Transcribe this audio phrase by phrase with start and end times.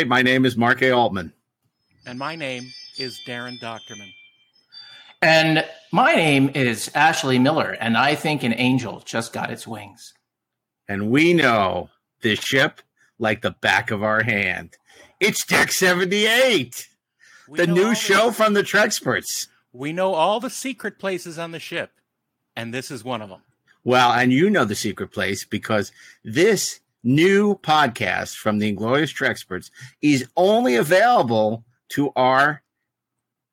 [0.00, 0.92] Hey, my name is Mark A.
[0.92, 1.34] Altman.
[2.06, 4.14] And my name is Daren Dochterman.
[5.20, 10.14] And my name is Ashley Miller, and I think an angel just got its wings.
[10.88, 11.90] And we know
[12.22, 12.80] this ship
[13.18, 14.78] like the back of our hand.
[15.20, 16.88] It's Deck 78,
[17.46, 19.48] We the new all show from the Treksperts.
[19.70, 21.92] We know all the secret places on the ship,
[22.56, 23.42] and this is one of them.
[23.84, 25.92] Well, and you know the secret place because
[26.24, 29.70] this new podcast from the Inglorious Treksperts
[30.02, 32.62] is only available to our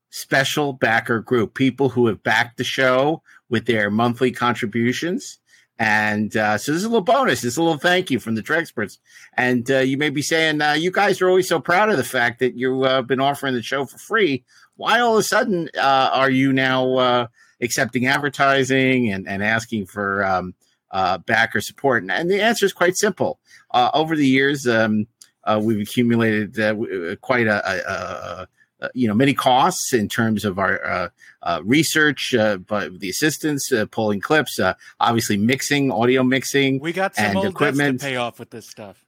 [0.10, 5.40] special backer group, people who have backed the show with their monthly contributions.
[5.80, 7.42] And uh, so this is a little bonus.
[7.42, 8.98] This is a little thank you from the Treksperts.
[9.34, 12.04] And uh, you may be saying, uh, you guys are always so proud of the
[12.04, 14.44] fact that you've uh, been offering the show for free.
[14.76, 17.28] Why all of a sudden uh, are you now uh,
[17.62, 20.56] accepting advertising and, and asking for um,
[20.92, 22.04] uh, backer support?
[22.04, 23.40] And, and the answer is quite simple.
[23.72, 25.08] Uh, over the years, um,
[25.44, 28.48] uh, we've accumulated uh, uh, quite a, a, a,
[28.86, 31.10] a you know many costs in terms of our uh,
[31.42, 36.80] uh, research, uh, but the assistance, uh, pulling clips, uh, obviously mixing, audio mixing.
[36.80, 37.96] We got some And old equipment.
[37.96, 39.04] equipment to pay off with this stuff.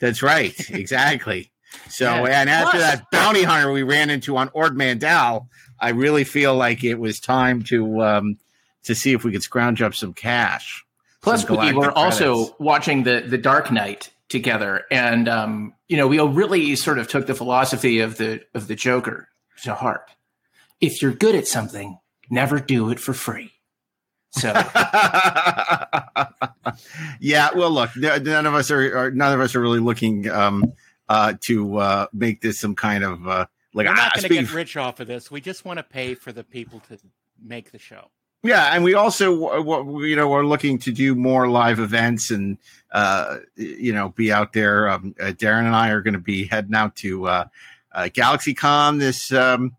[0.00, 1.50] That's right, exactly.
[1.88, 2.40] So, Yeah.
[2.40, 5.48] and after Plus- that bounty hunter we ran into on Ord Mantell,
[5.80, 8.38] I really feel like it was time to um,
[8.84, 10.84] to see if we could scrounge up some cash.
[11.22, 16.08] Plus, we galactic were also watching the the Dark Knight together, and um, you know,
[16.08, 19.28] we really sort of took the philosophy of the of the Joker
[19.62, 20.10] to heart.
[20.80, 23.52] If you're good at something, never do it for free.
[24.32, 24.48] So
[27.20, 30.72] yeah, well, look, none of us are, are none of us are really looking um,
[31.08, 34.34] uh, to uh, make this some kind of uh, like We're ah, not going to
[34.34, 35.30] get rich off of this.
[35.30, 36.98] We just want to pay for the people to
[37.40, 38.10] make the show.
[38.44, 42.58] Yeah, and we also, what you know, are looking to do more live events and
[42.90, 44.88] uh, you know be out there.
[44.88, 47.44] Um, uh, Daren and I are going to be heading out to uh,
[47.92, 49.76] uh, GalaxyCon this um,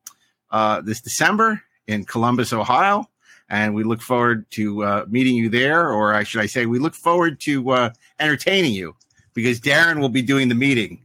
[0.50, 3.10] uh, this December in Columbus, Ohio,
[3.50, 5.90] and we look forward to uh, meeting you there.
[5.90, 8.96] Or I should I say, we look forward to uh, entertaining you
[9.34, 11.03] because Daren will be doing the meeting.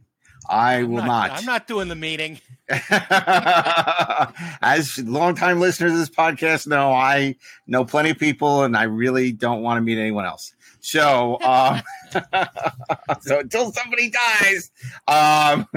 [0.49, 1.39] I I'm will not, not.
[1.39, 2.39] I'm not doing the meeting.
[4.61, 7.35] As longtime listeners of this podcast know, I
[7.67, 10.53] know plenty of people, and I really don't want to meet anyone else.
[10.81, 11.81] So, um,
[13.21, 14.71] so until somebody dies,
[15.07, 15.67] um,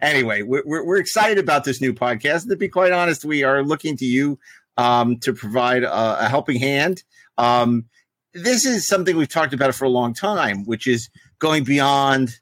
[0.00, 2.42] anyway, we're, we're we're excited about this new podcast.
[2.42, 4.38] And to be quite honest, we are looking to you
[4.76, 7.02] um, to provide a, a helping hand.
[7.36, 7.86] Um,
[8.32, 11.08] this is something we've talked about for a long time, which is
[11.38, 12.40] going beyond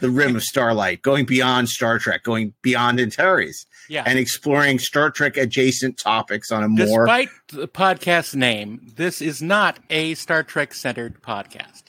[0.00, 4.04] the rim of starlight, going beyond Star Trek, going beyond Antares, Yeah.
[4.06, 9.42] and exploring Star Trek adjacent topics on a more Despite the podcast name, this is
[9.42, 11.84] not a Star Trek centered podcast.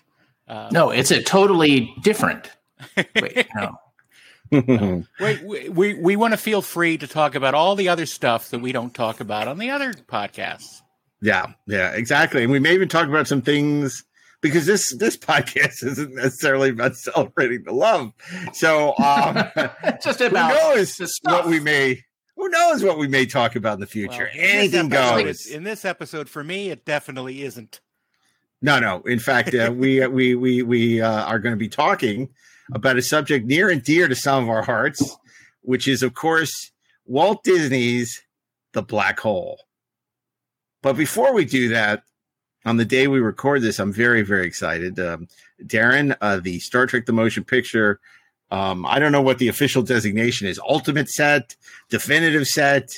[0.48, 2.50] Uh, no, it's a totally different.
[3.22, 3.78] Wait, no.
[4.52, 5.06] we,
[5.44, 8.60] we, we, we want to feel free to talk about all the other stuff that
[8.60, 10.82] we don't talk about on the other podcasts.
[11.22, 12.44] Yeah, yeah, exactly.
[12.44, 14.04] And we may even talk about some things
[14.42, 18.12] because this this podcast isn't necessarily about celebrating the love.
[18.54, 19.38] So um
[19.84, 22.04] It's just who about knows the what we may
[22.36, 24.30] who knows what we may talk about in the future.
[24.34, 25.46] Well, in this Anything episode- goes.
[25.48, 27.82] In this episode, for me, it definitely isn't.
[28.62, 29.02] No, no.
[29.02, 32.30] In fact, uh, we we we we uh, are going to be talking
[32.74, 35.18] about a subject near and dear to some of our hearts,
[35.62, 36.72] which is, of course,
[37.06, 38.22] Walt Disney's
[38.74, 39.60] The Black Hole.
[40.82, 42.04] But before we do that,
[42.66, 45.00] on the day we record this, I'm very very excited.
[45.00, 45.28] Um,
[45.64, 48.00] Daren, uh, the Star Trek: The Motion Picture.
[48.52, 50.60] Um, I don't know what the official designation is.
[50.60, 51.56] Ultimate set,
[51.90, 52.90] definitive set,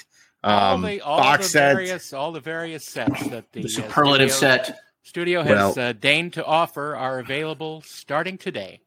[0.43, 1.73] all um, the, all box the set.
[1.75, 4.79] various all the various sets that the, the uh, superlative studio, set.
[5.03, 8.79] studio has Well- uh, deigned to offer are available starting today.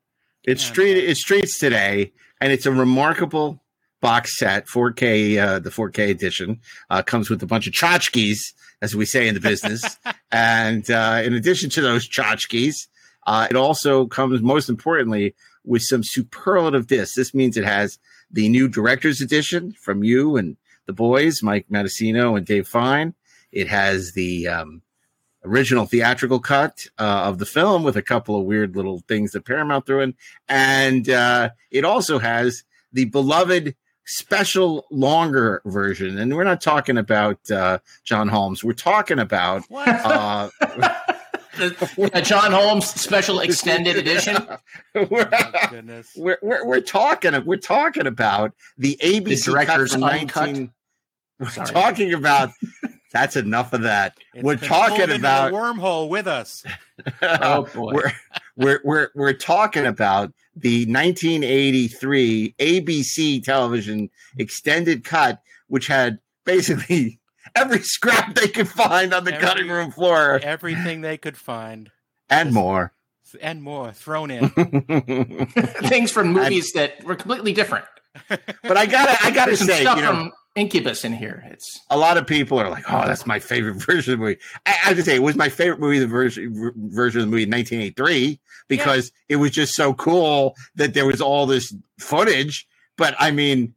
[0.42, 1.02] It's And, street.
[1.06, 3.62] uh, It's streets today, and it's a remarkable
[4.04, 4.66] box set.
[4.66, 6.60] 4K, uh, the 4K edition
[6.90, 8.52] uh, comes with a bunch of tchotchkes,
[8.82, 9.96] as we say in the business.
[10.30, 12.86] and uh, in addition to those tchotchkes,
[13.26, 15.34] uh, it also comes, most importantly,
[15.64, 17.16] with some superlative discs.
[17.16, 17.98] This means it has
[18.30, 23.14] the new director's edition from you and the boys, Mike Matessino and Dave Fein.
[23.52, 24.82] It has the um,
[25.46, 29.46] original theatrical cut uh, of the film with a couple of weird little things that
[29.46, 30.14] Paramount threw in,
[30.46, 33.74] and uh, it also has the beloved
[34.06, 36.18] special longer version.
[36.18, 38.62] And we're not talking about uh, John Holmes.
[38.64, 39.88] We're talking about What?
[39.88, 40.50] uh,
[41.56, 44.36] The, the John Holmes special extended edition.
[44.94, 50.04] we're, Oh, we're, we're, we're talking we're talking about the ABC The director's cut from
[50.04, 50.46] uncut.
[50.46, 50.72] 19
[51.38, 51.66] We're Sorry.
[51.68, 52.50] talking about
[53.12, 54.16] that's enough of that.
[54.34, 56.64] It's we're talking pulled into the about wormhole with us.
[57.22, 57.92] Oh boy.
[57.92, 58.12] we're
[58.56, 67.20] we're we're we're talking about the 1983 ABC television extended cut, which had basically
[67.54, 71.90] every scrap they could find on the Every- cutting room floor Everything they could find
[72.30, 72.92] and more.
[73.40, 74.48] and more thrown in.
[75.88, 77.84] Things from movies that were completely different.
[78.28, 81.44] but I gotta I gotta some say, stuff you know, from Incubus in here.
[81.50, 84.38] It's a lot of people are like, "Oh, that's my favorite version of the movie."
[84.66, 87.30] I, I have to say, it was my favorite movie, the version version of the
[87.30, 92.66] movie in 1983, because it was just so cool that there was all this footage.
[92.96, 93.74] But I mean,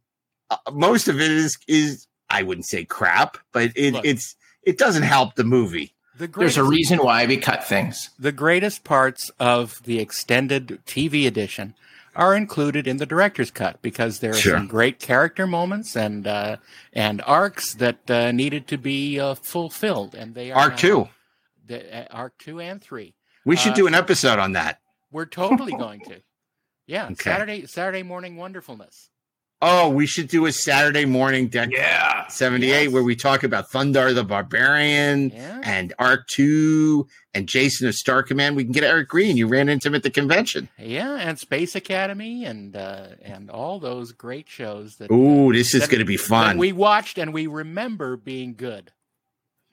[0.51, 4.06] uh, most of it is is I wouldn't say crap, but it, Look.
[4.06, 5.94] it's it doesn't help the movie.
[6.18, 8.09] The there's a reason why we cut things.
[8.19, 11.75] the greatest parts of the extended TV edition
[12.18, 14.58] are included in the director's cut because there are Sure.
[14.58, 16.58] some great character moments and uh,
[16.92, 21.08] and arcs that uh, needed to be uh, fulfilled, and they are Arc two,
[21.66, 23.14] the, uh, arc two and three.
[23.46, 24.80] we should Uh, do an episode on that.
[25.12, 26.22] We're totally going to.
[26.90, 27.16] Yeah, Okay.
[27.16, 29.10] Saturday Saturday morning wonderfulness.
[29.62, 32.27] Oh, we should do a Saturday morning deck Yeah.
[32.27, 32.92] 78 Yes.
[32.94, 35.31] where we talk about Thundarr the Barbarian.
[35.31, 35.62] Yeah.
[35.63, 37.01] and Ark II
[37.33, 38.56] and Jason of Star Command.
[38.56, 39.36] We can get Eric Greene.
[39.36, 40.69] You ran into him at the convention.
[40.77, 45.88] Yeah, and Space Academy and uh, and all those great shows that Ooh, this is
[45.88, 46.57] going to be that fun.
[46.57, 48.92] we watched and we remember being good.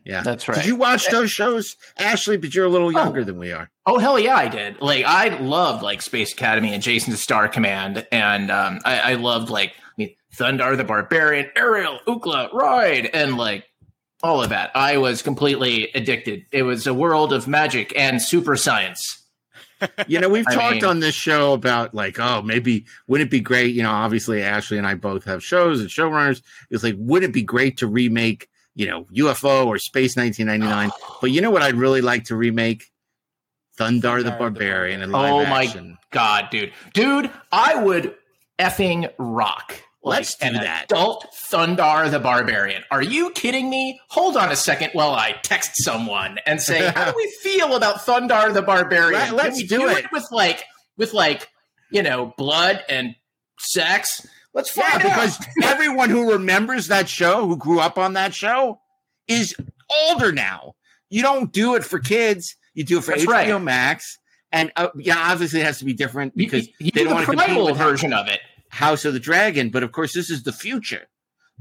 [0.04, 0.56] Yeah, That's right.
[0.56, 2.36] Did you watch those shows, Ashley?
[2.36, 3.24] But you're a little younger Oh.
[3.24, 3.70] than we are.
[3.86, 4.80] Oh hell yeah, I did.
[4.82, 9.48] Like I loved like Space Academy and Jason's Star Command, and um, I, I loved
[9.48, 13.64] like I mean Thundarr the Barbarian, Ariel, Ookla, Ride, and like
[14.22, 14.70] all of that.
[14.74, 16.44] I was completely addicted.
[16.52, 19.22] It was a world of magic and super science.
[20.06, 23.40] You know, we've talked mean- on this show about like, oh, maybe wouldn't it be
[23.40, 23.74] great?
[23.74, 26.42] You know, obviously Ashley and I both have shows and showrunners.
[26.70, 30.90] It's like, wouldn't it be great to remake, you know, UFO or Space 1999?
[30.92, 31.18] Ah.
[31.20, 32.84] But you know what I'd really like to remake?
[33.78, 35.98] Thundarr the Barbarian and live Oh my action.
[36.12, 38.14] God, dude, dude, I would
[38.58, 39.80] effing rock.
[40.06, 40.84] Let's do that.
[40.92, 42.84] Adult Thundarr the Barbarian.
[42.90, 43.98] Are you kidding me?
[44.10, 47.96] Hold on a second while I text someone and say, how do we feel about
[47.96, 49.12] Thundarr the Barbarian?
[49.12, 50.06] Let- let's we do it.
[50.12, 50.62] with like
[50.96, 51.48] with like
[51.90, 53.16] you know blood and
[53.58, 54.26] sex.
[54.54, 58.80] Let's Yeah, find because everyone who remembers that show, who grew up on that show,
[59.28, 59.54] is
[60.08, 60.74] older now.
[61.10, 62.56] You don't do it for kids.
[62.74, 63.62] You do it for That's HBO right.
[63.62, 64.18] Max.
[64.52, 67.08] And uh, yeah, obviously it has to be different because you, you they do don't
[67.08, 68.40] the want to compete primal with version of it.
[68.68, 69.70] House of the Dragon.
[69.70, 71.08] But of course, this is the future.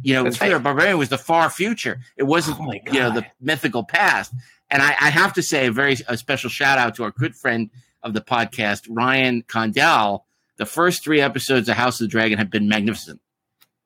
[0.02, 0.64] You know, That's Fear right.
[0.64, 2.00] Barbarian was the far future.
[2.18, 4.34] It wasn't, Oh you know, the mythical past.
[4.70, 7.36] And I, I have to say a very a special shout out to our good
[7.36, 7.70] friend
[8.02, 10.26] of the podcast, Ryan Condal.
[10.58, 13.20] The first three episodes of House of the Dragon have been magnificent,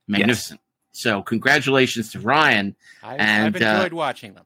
[0.07, 0.59] magnificent.
[0.91, 2.75] So congratulations to Ryan.
[3.03, 4.45] I, And, I've uh, enjoyed watching them.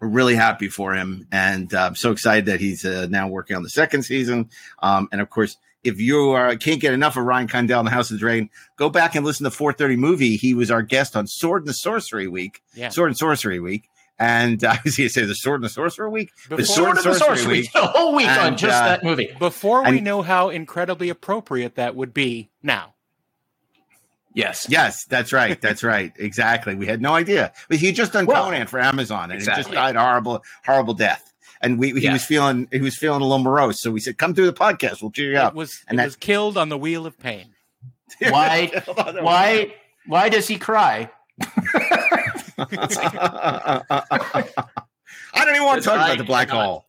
[0.00, 3.56] We're really happy for him, and uh, I'm so excited that he's uh, now working
[3.56, 4.48] on the second season.
[4.80, 7.90] Um, and of course, if you uh, can't get enough of Ryan Condal in the
[7.90, 10.36] House of the Dragon, go back and listen to 430 movie.
[10.36, 12.90] He was our guest on Sword and Sorcery Week, Yeah.
[12.90, 13.88] Sword and Sorcery Week.
[14.18, 16.32] And uh, I was going to say the Sword and the Sorcerer Week.
[16.48, 17.72] Before- Sword Sword and the Sorcerer, Sorcery, Week.
[17.74, 19.30] the whole week on just uh, that movie.
[19.38, 22.94] Before we and- know how incredibly appropriate that would be now.
[24.34, 24.66] Yes.
[24.68, 25.60] Yes, that's right.
[25.60, 26.12] That's right.
[26.18, 26.74] Exactly.
[26.74, 27.52] We had no idea.
[27.68, 30.44] But he had just done Well, Conan for Amazon, and he just died a horrible,
[30.64, 31.32] horrible death.
[31.60, 32.12] And we, he Yeah.
[32.12, 33.80] was feeling he was feeling a little morose.
[33.80, 35.02] So we said, "Come through the podcast.
[35.02, 37.18] We'll cheer you It up." was And it that- was killed on the wheel of
[37.18, 37.46] pain.
[38.20, 38.70] Why-
[39.20, 39.74] Why?
[40.06, 41.10] Why does he cry?
[42.72, 43.82] I
[45.34, 46.64] don't even want to talk about the black cannot.
[46.64, 46.84] hole.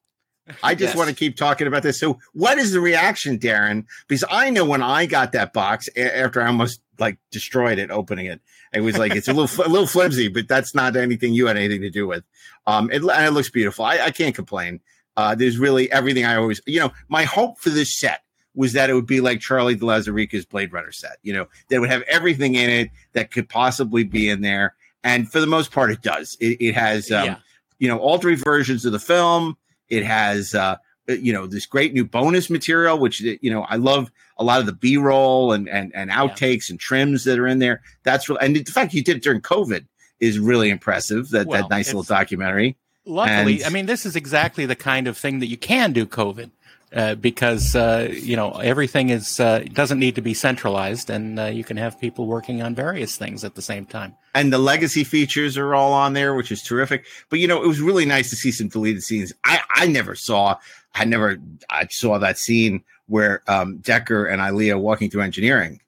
[0.64, 0.96] I just Yes.
[0.98, 2.00] want to keep talking about this.
[2.00, 3.86] So, what is the reaction, Daren?
[4.08, 7.92] Because I know when I got that box a- after I almost like destroyed it
[7.92, 8.42] opening it,
[8.74, 11.56] it was like it's a little a little flimsy, but that's not anything you had
[11.58, 12.24] anything to do with.
[12.66, 13.86] Um, it, and it looks beautiful.
[13.86, 14.80] I, I can't complain.
[15.16, 18.22] Uh, there's really everything I always, you know, my hope for this set
[18.56, 21.18] was that it would be like Charlie de Lauzirika's Blade Runner set.
[21.22, 25.32] You know, that would have everything in it that could possibly be in there, and
[25.32, 26.38] for the most part, it does.
[26.40, 27.12] It, it has.
[27.12, 27.36] Um, yeah.
[27.80, 29.56] you know all three versions of the film
[29.90, 30.76] it has uh
[31.08, 34.66] you know this great new bonus material which you know i love a lot of
[34.66, 38.56] the b-roll and and, and outtakes and trims that are in there that's really and
[38.56, 39.86] the fact you did it during covid
[40.20, 42.76] is really impressive that Well, that nice little documentary
[43.06, 46.06] Luckily, And- I mean, this is exactly the kind of thing that you can do
[46.06, 46.52] COVID
[46.94, 51.46] uh, because uh, you know everything is uh, doesn't need to be centralized, and uh,
[51.46, 54.16] you can have people working on various things at the same time.
[54.36, 57.68] and the legacy features are all on there which is terrific but you know it
[57.68, 60.56] was really nice to see some deleted scenes i i never saw
[60.94, 61.38] i never
[61.72, 65.82] i saw that scene where um decker and Ilia walking through engineering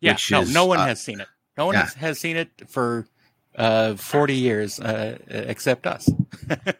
[0.00, 1.28] Yeah, no, is, no one has seen it.
[1.56, 1.82] No one yeah.
[1.82, 3.06] has, has seen it for
[3.56, 6.08] uh, 40 years, uh, except us.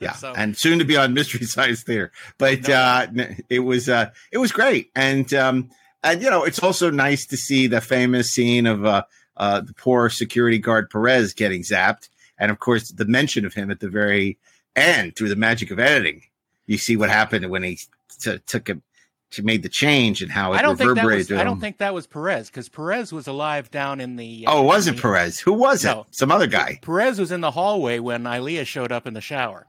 [0.00, 2.12] Yeah, So- and soon to be on Mystery Science Theater.
[2.38, 2.74] But No.
[2.74, 3.06] uh,
[3.48, 5.70] it was uh, it was great, and um,
[6.04, 9.02] and you know it's also nice to see the famous scene of uh,
[9.36, 13.70] uh, the poor security guard Perez getting zapped, and of course the mention of him
[13.72, 14.38] at the very
[14.76, 16.22] end through the magic of editing.
[16.66, 17.78] You see what happened when he
[18.20, 18.82] t- took him.
[19.30, 21.30] She made the change and how it I don't think that was.
[21.32, 24.44] I don't think that was Perez because Perez was alive down in the.
[24.46, 25.40] Oh, it wasn't the- Perez.
[25.40, 25.96] Who was it?
[26.12, 26.78] Some other guy.
[26.82, 29.66] Perez was in the hallway when Ilia showed up in the shower.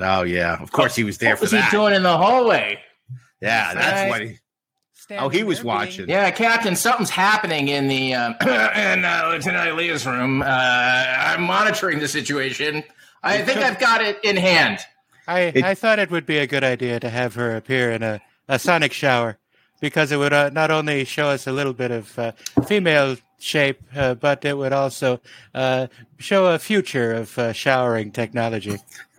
[0.00, 1.64] Oh yeah, of course he was there what was that.
[1.66, 2.78] he doing in the hallway?
[3.40, 4.08] yeah, that's Right.
[4.10, 4.38] what he.
[4.92, 6.08] Standing Oh, he was there being- watching.
[6.08, 10.42] Yeah, Captain, something's happening in the um, in uh, Lieutenant Leah's room.
[10.42, 12.82] Uh, I'm monitoring the situation.
[13.22, 14.80] I think I've got it in hand.
[15.28, 18.02] I, It- I thought it would be a good idea to have her appear in
[18.02, 19.38] a, a sonic shower
[19.80, 22.32] because it would uh, not only show us a little bit of uh,
[22.66, 25.20] female shape, uh, but it would also
[25.54, 25.86] uh,
[26.18, 28.78] show a future of uh, showering technology.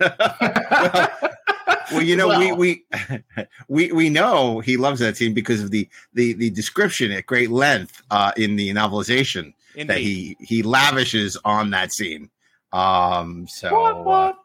[1.90, 2.84] Well, you know, Well- we we
[3.68, 7.50] we we know he loves that scene because of the the the description at great
[7.50, 12.28] length uh, in the novelization that he he lavishes on that scene.
[12.74, 14.36] Um, so What, what?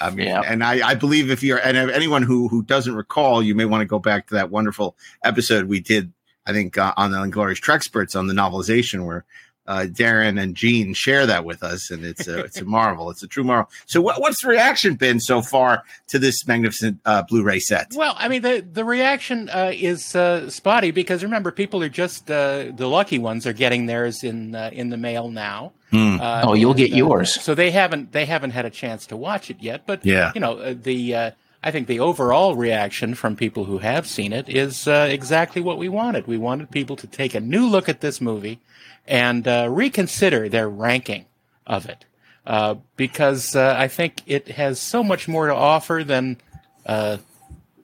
[0.00, 0.42] I mean, Yeah.
[0.44, 3.80] and I, I believe if you're and anyone who who doesn't recall, you may want
[3.82, 6.12] to go back to that wonderful episode we did.
[6.48, 9.24] I think uh, on the Inglorious Treksperts on the novelization where
[9.68, 13.10] uh, Daren and Gene share that with us, and it's a it's a marvel.
[13.10, 13.70] It's a true marvel.
[13.86, 17.92] So, what, what's the reaction been so far to this magnificent uh, Blu-ray set?
[17.94, 22.30] Well, I mean, the the reaction uh, is uh, spotty because remember, people are just
[22.30, 25.72] uh, the lucky ones are getting theirs in uh, in the mail now.
[25.90, 26.20] Hmm.
[26.20, 27.40] Uh, Oh, you'll and, get uh, yours.
[27.40, 29.82] So they haven't they haven't had a chance to watch it yet.
[29.86, 30.32] But Yeah.
[30.34, 31.30] you know, uh, the uh,
[31.66, 35.78] I think the overall reaction from people who have seen it is uh, exactly what
[35.78, 36.28] we wanted.
[36.28, 38.60] We wanted people to take a new look at this movie
[39.04, 41.24] and uh, reconsider their ranking
[41.66, 42.04] of it.
[42.46, 46.36] Uh, because uh, I think it has so much more to offer than
[46.86, 47.16] uh,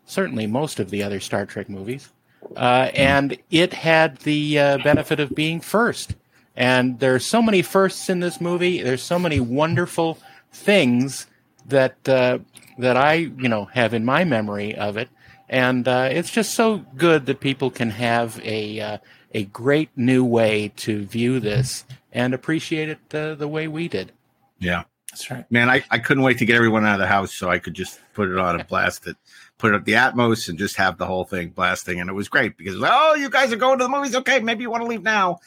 [0.07, 2.09] certainly most of the other Star Trek movies.
[2.57, 6.15] Uh, and it had the benefit of being first.
[6.55, 8.81] And there's so many firsts in this movie.
[8.81, 10.19] There's so many wonderful
[10.53, 11.27] things
[11.67, 12.39] that uh,
[12.79, 15.09] that I you know have in my memory of it.
[15.49, 18.99] And uh, it's just so good that people can have a uh,
[19.33, 24.13] a great new way to view this and appreciate it uh, the way we did.
[24.59, 25.51] Yeah, That's right.
[25.51, 27.75] man, I, I couldn't wait to get everyone out of the house so I could
[27.75, 29.17] just put it on and blast it,
[29.59, 32.01] put up the Atmos, and just have the whole thing blasting.
[32.01, 34.15] And it was great because oh, you guys are going to the movies.
[34.15, 35.41] Okay, maybe you want to leave now.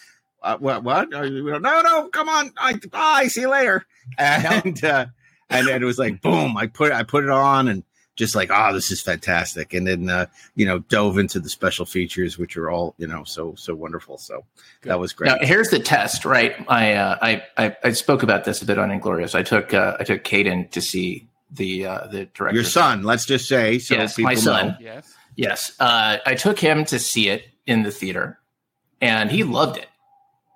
[0.44, 0.84] Uh, what?
[0.84, 1.10] What?
[1.10, 1.24] No,
[1.60, 2.52] no, come on.
[2.58, 3.28] I, bye.
[3.28, 3.86] See you later.
[4.20, 5.08] And uh,
[5.60, 6.58] and then it was like boom.
[6.58, 7.84] I put I put it on and
[8.16, 9.74] just like oh, this is fantastic.
[9.74, 13.24] And then uh, you know dove into the special features, which are all you know
[13.24, 14.18] so so wonderful.
[14.18, 14.46] So
[14.84, 15.28] that was great.
[15.30, 16.56] Now here's the test, right?
[16.70, 19.36] I, uh, I I I spoke about this a bit on Inglorious.
[19.36, 22.56] I took uh, I took Caden to see the uh, the director.
[22.56, 24.68] Your son, let's just say, so Yes, my son.
[24.68, 24.76] know.
[24.80, 25.14] Yes.
[25.38, 28.40] Yes, uh, I took him to see it in the theater,
[29.02, 29.88] and he loved it.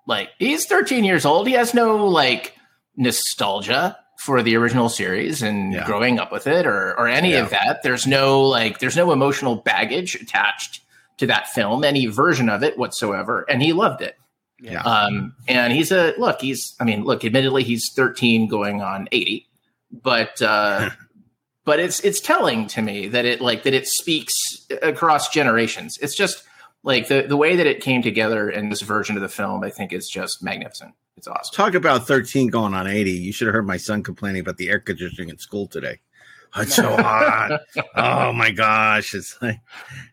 [0.08, 2.56] Like he's 13 years old, he has no like
[2.96, 5.86] nostalgia for the original series and Yeah.
[5.86, 7.44] growing up with it or or any Yeah.
[7.44, 7.82] of that.
[7.84, 10.82] There's no like there's no emotional baggage attached
[11.18, 14.16] to that film, any version of it whatsoever, and he loved it.
[14.62, 14.82] Yeah.
[14.82, 16.42] Um, and he's a look.
[16.42, 17.24] He's, I mean, look.
[17.24, 19.48] Admittedly, he's 13 going on 80,
[20.04, 20.90] but uh,
[21.66, 24.34] but it's it's telling to me that it like that it speaks
[24.82, 25.98] across generations.
[26.02, 26.44] It's just
[26.84, 29.64] like the the way that it came together in this version of the film.
[29.64, 30.94] I think is just magnificent.
[31.18, 31.54] It's awesome.
[31.54, 33.12] Talk about 13 going on 80.
[33.12, 36.00] You should have heard my son complaining about the air conditioning in school today.
[36.56, 37.60] It's so hot.
[37.96, 39.14] oh my gosh.
[39.14, 39.60] It's like,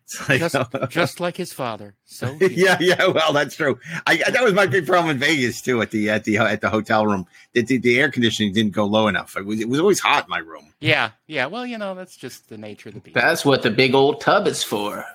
[0.03, 0.55] it's like, Just,
[0.89, 1.95] just like his father.
[2.03, 3.07] So yeah, yeah.
[3.07, 3.79] Well, that's true.
[4.05, 5.81] I, that was my big problem in Vegas too.
[5.81, 8.85] At the at the at the hotel room, the, the, the air conditioning didn't go
[8.85, 9.37] low enough.
[9.37, 10.73] It was it was always hot in my room.
[10.81, 11.45] yeah, yeah.
[11.45, 13.15] Well, you know, that's just the nature of the beast.
[13.15, 15.05] That's what the big old tub is for.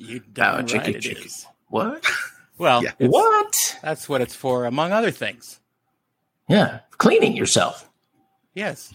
[0.00, 1.20] You Oh, darn chicky, right it chicky.
[1.26, 1.46] is.
[1.68, 2.04] What?
[2.58, 2.92] Well, Yeah.
[2.98, 3.78] what?
[3.82, 5.60] that's what it's for, among other things.
[6.46, 7.88] Yeah, cleaning yourself.
[8.54, 8.92] Yes.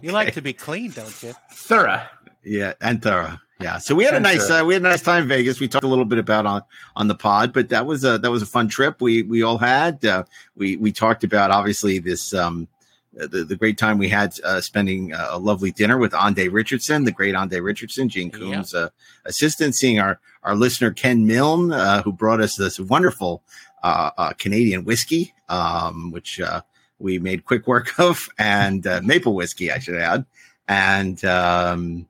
[0.00, 1.34] You like to be clean, don't you?
[1.52, 2.00] Thorough.
[2.42, 3.38] Yeah, and thorough.
[3.60, 3.76] Yeah.
[3.76, 4.62] So we had a nice thorough.
[4.62, 5.60] uh, we had a nice time in Vegas.
[5.60, 6.62] We talked a little bit about on
[6.96, 9.58] on the pod, but that was a that was a fun trip we we all
[9.58, 10.02] had.
[10.02, 10.24] Uh,
[10.56, 12.68] we we talked about obviously this um
[13.12, 17.04] the, the great time we had uh, spending uh, a lovely dinner with Ande Richardson,
[17.04, 18.38] the great Ande Richardson, Gene Yeah.
[18.38, 18.88] Coombs' uh,
[19.24, 23.42] assistant, seeing our our listener Ken Milne, uh, who brought us this wonderful
[23.82, 26.62] uh, uh, Canadian whiskey, um, which uh,
[26.98, 30.24] we made quick work of, and uh, maple whiskey, I should add,
[30.66, 32.08] and um,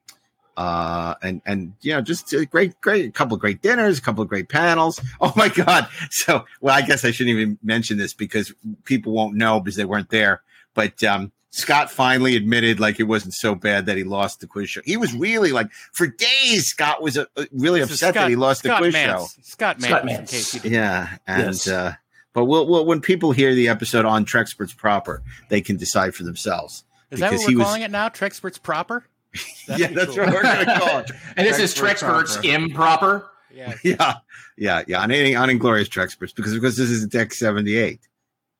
[0.56, 4.02] uh, and and you know just a great great a couple of great dinners, a
[4.02, 5.00] couple of great panels.
[5.20, 5.88] Oh my god!
[6.10, 8.52] So well, I guess I shouldn't even mention this because
[8.84, 10.42] people won't know because they weren't there.
[10.74, 14.70] But um, Scott finally admitted like it wasn't so bad that he lost the quiz
[14.70, 14.80] show.
[14.84, 16.66] He was really like for days.
[16.66, 19.06] Scott was uh, really This is upset that he lost Scott the quiz Mantz.
[19.06, 19.26] show.
[19.42, 19.84] Scott Mantz.
[19.86, 20.30] Scott in Mantz.
[20.30, 21.68] case you didn't- Yeah, and Yes.
[21.68, 21.94] uh,
[22.32, 26.22] but we'll, we'll, when people hear the episode on Treksperts proper, they can decide for
[26.22, 26.84] themselves.
[27.10, 28.08] Is that what we're was- calling it now?
[28.08, 29.04] Treksperts proper?
[29.66, 30.24] That'd yeah, that's cool.
[30.24, 31.10] what we're going to call it.
[31.36, 32.48] And this is Treksperts Treksperts proper.
[32.48, 33.30] improper.
[33.54, 33.74] Yeah.
[33.84, 34.14] Yeah,
[34.56, 35.02] yeah, yeah.
[35.02, 38.00] On, any- on Inglorious Treksperts because because this is Deck seventy eight.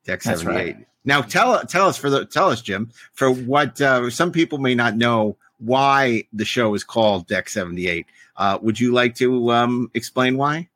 [0.04, 0.76] Deck seventy eight.
[0.76, 0.87] right.
[1.04, 4.75] Now tell tell us for the tell us Jim for what uh, some people may
[4.75, 8.06] not know why the show is called Deck seventy eight.
[8.37, 10.68] Uh, would you like to um, explain why?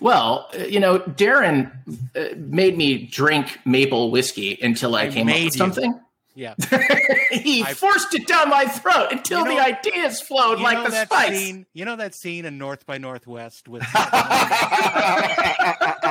[0.00, 1.70] Well, uh, you know, Daren
[2.16, 5.58] uh, made me drink maple whiskey until I, I came up made with you.
[5.58, 6.00] something.
[6.36, 6.54] Yeah.
[7.30, 10.84] he I- forced it down my throat until You know- the ideas flowed like know
[10.84, 11.38] the that spice.
[11.38, 11.64] scene?
[11.74, 13.84] You know that scene in North by Northwest with?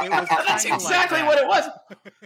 [0.03, 1.27] It was That's kinda like exactly that.
[1.27, 1.69] what it was.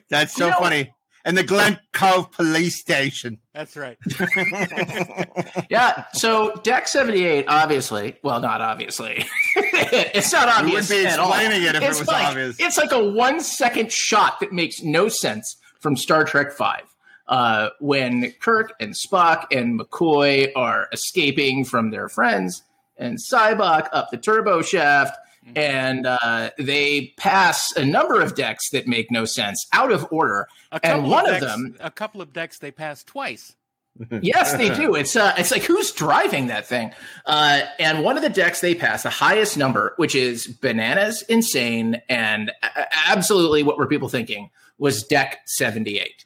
[0.09, 0.93] That's so You know- funny.
[1.27, 3.37] And the Glen Cove Police Station.
[3.53, 3.97] That's right.
[5.69, 6.05] Yeah.
[6.13, 9.25] So Deck 78, obviously, well, not obviously.
[9.55, 10.89] it's not We obvious.
[10.89, 11.33] wouldn't be at all.
[11.33, 12.55] it if it it's was like, obvious.
[12.59, 16.83] It's like a one second shot that makes no sense from Star Trek Five.
[17.27, 22.63] Uh, when Kirk and Spock and McCoy are escaping from their friends
[22.97, 25.17] and Sybok up the turbo shaft,
[25.47, 25.57] Mm-hmm.
[25.57, 30.47] and uh, they pass a number of decks that make no sense out of order.
[30.83, 33.55] And one of decks, them- a couple of decks they pass twice.
[34.21, 34.93] Yes, they do.
[34.93, 36.91] It's uh, it's like who's driving that thing?
[37.25, 41.99] Uh, and one of the decks they pass the highest number, which is bananas, insane,
[42.07, 46.25] and a- absolutely what were people thinking was deck seventy eight.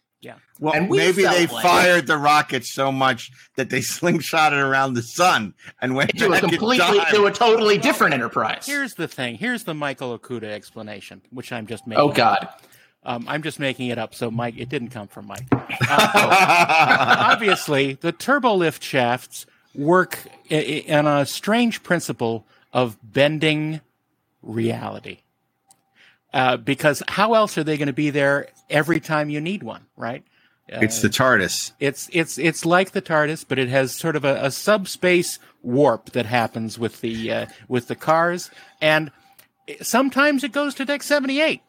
[0.59, 4.93] Well, And we maybe they like- fired the rocket so much that they slingshotted around
[4.93, 8.65] the sun and went To a completely, to a totally different enterprise.
[8.67, 9.35] Here's the thing.
[9.37, 12.03] Here's the Michael Okuda explanation, which I'm just making.
[12.03, 12.47] Oh God!
[13.03, 14.13] Um, I'm just making it up.
[14.13, 15.47] So Mike, it didn't come from Mike.
[15.89, 20.19] Uh, obviously, the turbo lift shafts work
[20.51, 23.81] i- i- on a strange principle of bending
[24.43, 25.19] reality.
[26.33, 29.85] Uh, because how else are they going to be there every time you need one,
[29.97, 30.23] right?
[30.71, 31.73] Uh, it's the TARDIS.
[31.81, 36.11] it's it's it's like the TARDIS, but it has sort of a, a subspace warp
[36.11, 39.11] that happens with the uh, with the cars, and
[39.81, 41.61] sometimes it goes to deck seventy eight.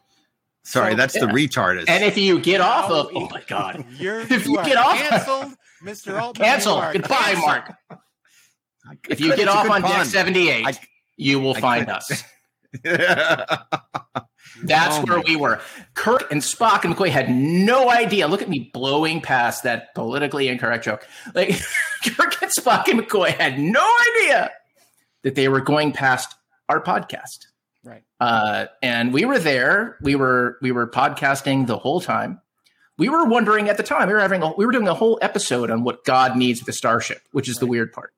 [0.64, 1.32] Sorry, So, that's the yeah.
[1.32, 1.86] retardis.
[1.88, 4.96] And if you get off of, oh my God, You're If you you get off-
[4.96, 6.44] canceled, Mister Altman.
[6.46, 6.76] cancel.
[6.92, 7.34] you Goodbye.
[7.38, 7.74] Mark.
[9.08, 10.78] If you get off good on deck seventy eight,
[11.16, 12.24] you will I find could- us.
[14.62, 15.60] That's Oh where we were.
[15.94, 18.28] Kirk and Spock and McCoy had no idea.
[18.28, 21.06] Look at me blowing past that politically incorrect joke.
[21.34, 21.48] Like
[22.16, 23.86] Kirk and Spock and McCoy had no
[24.16, 24.50] idea
[25.22, 26.34] that they were going past
[26.68, 27.46] our podcast.
[27.84, 28.02] Right.
[28.20, 29.96] Uh, and we were there.
[30.02, 32.40] We were we were podcasting the whole time.
[32.98, 34.06] We were wondering at the time.
[34.06, 36.68] We were having a, we were doing a whole episode on what God needs with
[36.68, 38.12] a starship, which is the weird part.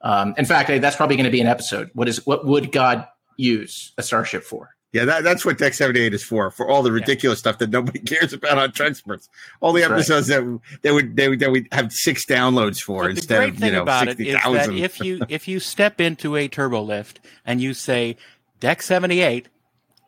[0.00, 1.90] Um, in fact, that's probably going to be an episode.
[1.94, 4.70] What is what would God use a starship for?
[4.92, 7.98] Yeah, that, that's what Deck 78 is for, for all the ridiculous stuff that nobody
[8.12, 9.28] cares about on Treksperts.
[9.60, 9.96] All the That's right.
[9.96, 13.36] episodes that they would they would, that would have six downloads for But the instead
[13.38, 14.78] great of thing you know about it is that 60,000.
[14.78, 18.18] if you if you step into a turbo lift and you say
[18.60, 19.48] deck seventy eight,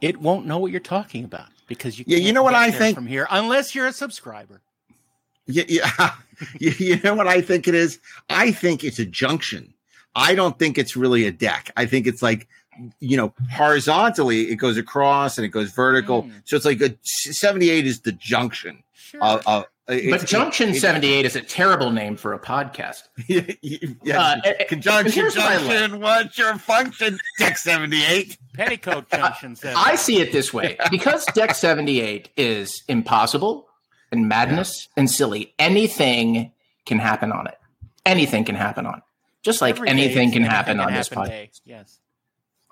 [0.02, 2.94] it won't know what you're talking about because you Yeah, you know what I think?
[2.94, 4.60] from here unless you're a subscriber.
[5.46, 6.12] Yeah, yeah.
[6.58, 7.98] you know what I think it is?
[8.28, 9.72] I think it's a junction.
[10.14, 11.70] I don't think it's really a deck.
[11.76, 12.46] I think it's like,
[13.00, 16.24] you know, horizontally it goes across and it goes vertical.
[16.24, 16.32] Mm.
[16.44, 18.82] So it's like a 78 is the junction.
[18.92, 19.22] Sure.
[19.22, 23.02] Uh, uh, But it's- Junction it- 78 is a terrible name for a podcast.
[23.28, 26.00] yeah, Uh, eh, eh, conjunction, here's what I junction.
[26.00, 27.18] What's your function?
[27.38, 28.38] Deck 78.
[28.54, 33.68] Petticoat Junction says I see it this way because Deck 78 is impossible
[34.10, 36.52] and madness and silly, anything
[36.86, 37.56] can happen on it.
[38.06, 39.02] Anything can happen on it.
[39.42, 41.60] Just like Every day anything can anything happen on can this happen podcast.
[41.64, 41.98] Yes.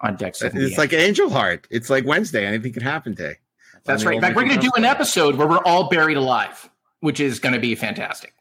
[0.03, 1.67] On Deck It's like Angel Heart.
[1.71, 2.47] It's like Wednesday.
[2.47, 3.37] Anything can happen day.
[3.85, 4.13] That's right.
[4.13, 6.69] mean, In fact, we're going to do an episode where we're all buried alive,
[7.01, 8.35] which is going to be fantastic.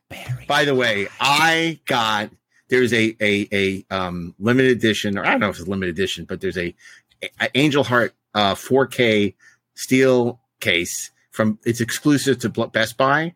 [0.48, 2.32] By the way, I got
[2.70, 5.96] there's a a a um limited edition, or I don't know if it's a limited
[5.96, 6.76] edition, but there's a,
[7.40, 9.36] a Angel Heart uh 4K
[9.76, 13.34] steel case from it's exclusive to Best Buy.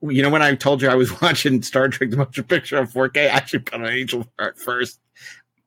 [0.00, 2.86] You know when I told you I was watching Star Trek: The Motion Picture on
[2.88, 4.98] 4K, I actually put an Angel Heart first,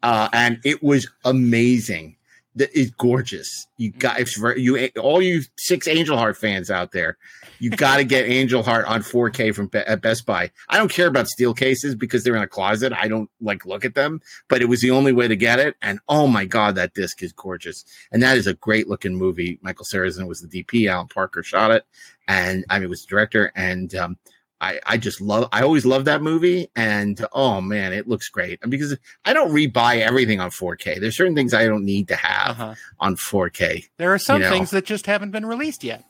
[0.04, 2.16] uh, and it was amazing.
[2.58, 3.68] It's gorgeous.
[3.78, 7.18] You got if you all you six Angel Heart fans out there,
[7.60, 10.52] you got to get Angel Heart on 4K from at Best Buy.
[10.68, 12.92] I don't care about steel cases because they're in a closet.
[12.92, 15.78] I don't like look at them, but it was the only way to get it.
[15.82, 19.58] And oh my god, that disc is gorgeous, and that is a great looking movie.
[19.62, 20.90] Michael Seresin was the DP.
[20.90, 21.86] Alan Parker shot it,
[22.28, 24.18] and I mean it was the director, and um,
[24.62, 28.60] I, I just love I always love that movie and oh man it looks great
[28.62, 28.95] and because
[29.26, 32.76] I don't rebuy everything on 4K there's certain things I don't need to have Uh-huh.
[33.00, 34.52] on 4K There are some You know.
[34.52, 36.06] things that just haven't been released yet.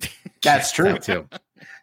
[0.42, 0.92] That's true.
[0.92, 1.28] that too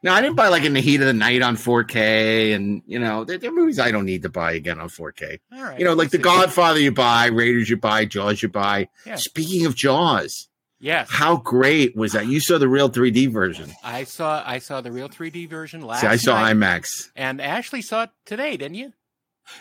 [0.02, 3.00] no I didn't buy like in the heat of the night on 4K and you
[3.00, 5.78] know there, there are movies I don't need to buy again on 4K All right.
[5.78, 6.24] you know like we'll The.
[6.24, 9.15] Godfather you buy Raiders you buy Jaws you buy Yeah.
[9.15, 10.48] speaking of Jaws
[10.80, 11.08] Yes.
[11.10, 14.92] how great was that you saw the real 3D version I saw I saw the
[14.92, 18.76] real 3D version last see I saw night, IMAX and Ashley saw it today, didn't
[18.76, 18.94] you?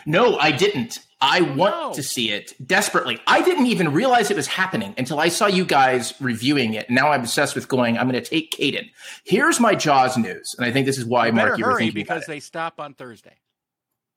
[0.05, 0.99] No, I didn't.
[1.21, 1.93] I want No.
[1.93, 3.19] to see it desperately.
[3.25, 6.89] I didn't even realize it was happening until I saw you guys reviewing it.
[6.89, 8.91] Now I'm obsessed with going, I'm going to take Caden.
[9.23, 10.53] Here's my Jaws news.
[10.57, 12.27] And I think this is why, You Mark, you were hurry thinking because about it.
[12.27, 13.37] they stop on Thursday.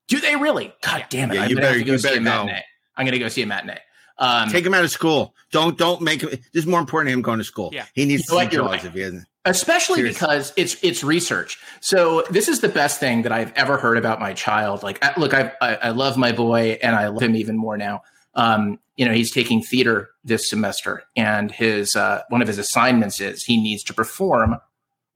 [0.09, 0.73] Do they really?
[0.83, 1.05] God Yeah.
[1.09, 1.35] damn it.
[1.35, 2.43] Yeah, I'm you going to have better- go you see a better go.
[2.45, 2.63] matinee.
[2.97, 3.79] I'm going to go see a matinee.
[4.17, 7.19] Um, take him out of school don't don't make him this is more important than
[7.19, 7.85] him going to school Yeah.
[7.93, 8.69] he needs You to know see what?
[8.71, 8.85] Right.
[8.85, 10.13] if he hasn't especially Seriously.
[10.19, 11.57] because it's it's research.
[11.79, 14.83] So this is the best thing that I've ever heard about my child.
[14.83, 17.75] Like, I, look, I, I I love my boy, and I love him even more
[17.75, 18.03] now.
[18.35, 23.19] Um, you know, he's taking theater this semester, and his uh, one of his assignments
[23.19, 24.57] is he needs to perform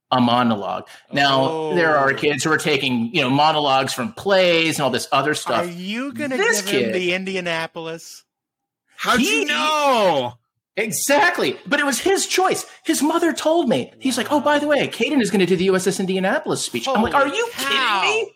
[0.09, 0.87] a monologue.
[1.13, 1.75] Now Oh.
[1.75, 5.35] there are kids who are taking you know monologues from plays and all this other
[5.35, 5.67] stuff.
[5.67, 8.23] Are you going to This give him the Indianapolis?
[9.05, 10.33] How'd He- you know?
[10.77, 11.57] Exactly.
[11.65, 12.65] But it was his choice.
[12.83, 13.93] His mother told me.
[13.99, 16.87] He's like, oh, by the way, Caden is going to do the USS Indianapolis speech.
[16.87, 18.01] I'm like, are you cow.
[18.01, 18.31] kidding me?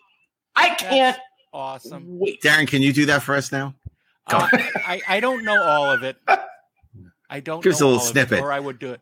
[0.56, 1.18] I can't
[1.52, 2.18] Awesome.
[2.18, 2.40] wait.
[2.42, 3.74] Daren, can you do that for us now?
[4.26, 4.48] Uh,
[4.86, 6.16] I, I don't know all of it.
[7.28, 8.38] I don't Give us know a little snippet.
[8.38, 9.00] it, or I would do it.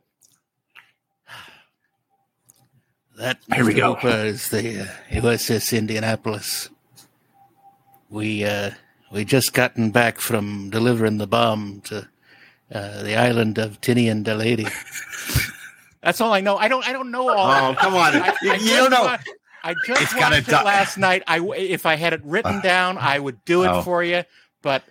[3.19, 3.95] That Here we go.
[3.95, 6.71] Hooper is the uh, USS Indianapolis.
[8.11, 8.71] We uh,
[9.13, 12.09] we just gotten back from delivering the bomb to
[12.73, 14.67] uh, the island of Tinian Lady.
[16.03, 16.57] That's all I know.
[16.57, 16.87] I don't.
[16.87, 17.71] I don't know all.
[17.71, 18.15] Oh, come on.
[18.15, 19.03] I, You- I you don't know.
[19.05, 19.19] wa-
[19.65, 20.63] I just It's gotta watched it die.
[20.63, 21.23] last night.
[21.27, 23.83] I w- if I had it written down, I would do it Oh.
[23.83, 24.23] for you,
[24.63, 24.85] but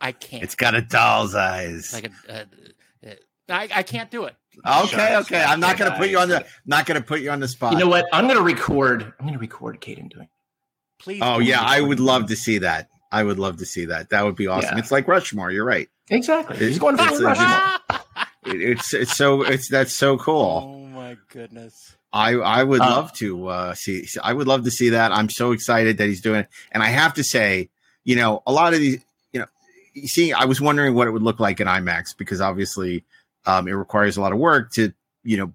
[0.00, 0.42] I can't.
[0.42, 1.92] It's got a doll's eyes.
[1.92, 2.44] like a, uh,
[3.08, 3.14] uh,
[3.48, 4.34] I, I can't do it.
[4.66, 5.42] okay, okay.
[5.42, 7.46] I'm not going to put you on the not going to put you on the
[7.48, 7.72] spot.
[7.72, 8.06] You know what?
[8.12, 9.02] I'm going to record.
[9.18, 10.28] I'm going to record Caden doing.
[10.98, 11.20] Please.
[11.22, 11.62] oh yeah.
[11.62, 12.88] I would love to see that.
[13.10, 14.10] I would love to see that.
[14.10, 14.76] That would be awesome.
[14.76, 14.78] Yeah.
[14.80, 15.50] It's like Rushmore.
[15.50, 15.88] You're right.
[16.10, 16.56] Exactly.
[16.58, 17.98] He's going for It's the a- Rushmore.
[18.46, 20.62] It- it's it's so it's that's so cool.
[20.64, 21.96] Oh my goodness.
[22.12, 24.06] I I would Uh, love to uh, see.
[24.22, 25.12] I would love to see that.
[25.12, 26.48] I'm so excited that he's doing it.
[26.72, 27.68] And I have to say,
[28.04, 29.00] you know, a lot of these,
[29.32, 29.46] you know,
[29.92, 33.04] you see, I was wondering what it would look like in IMAX because obviously
[33.44, 34.92] um, it requires a lot of work to,
[35.24, 35.52] you know,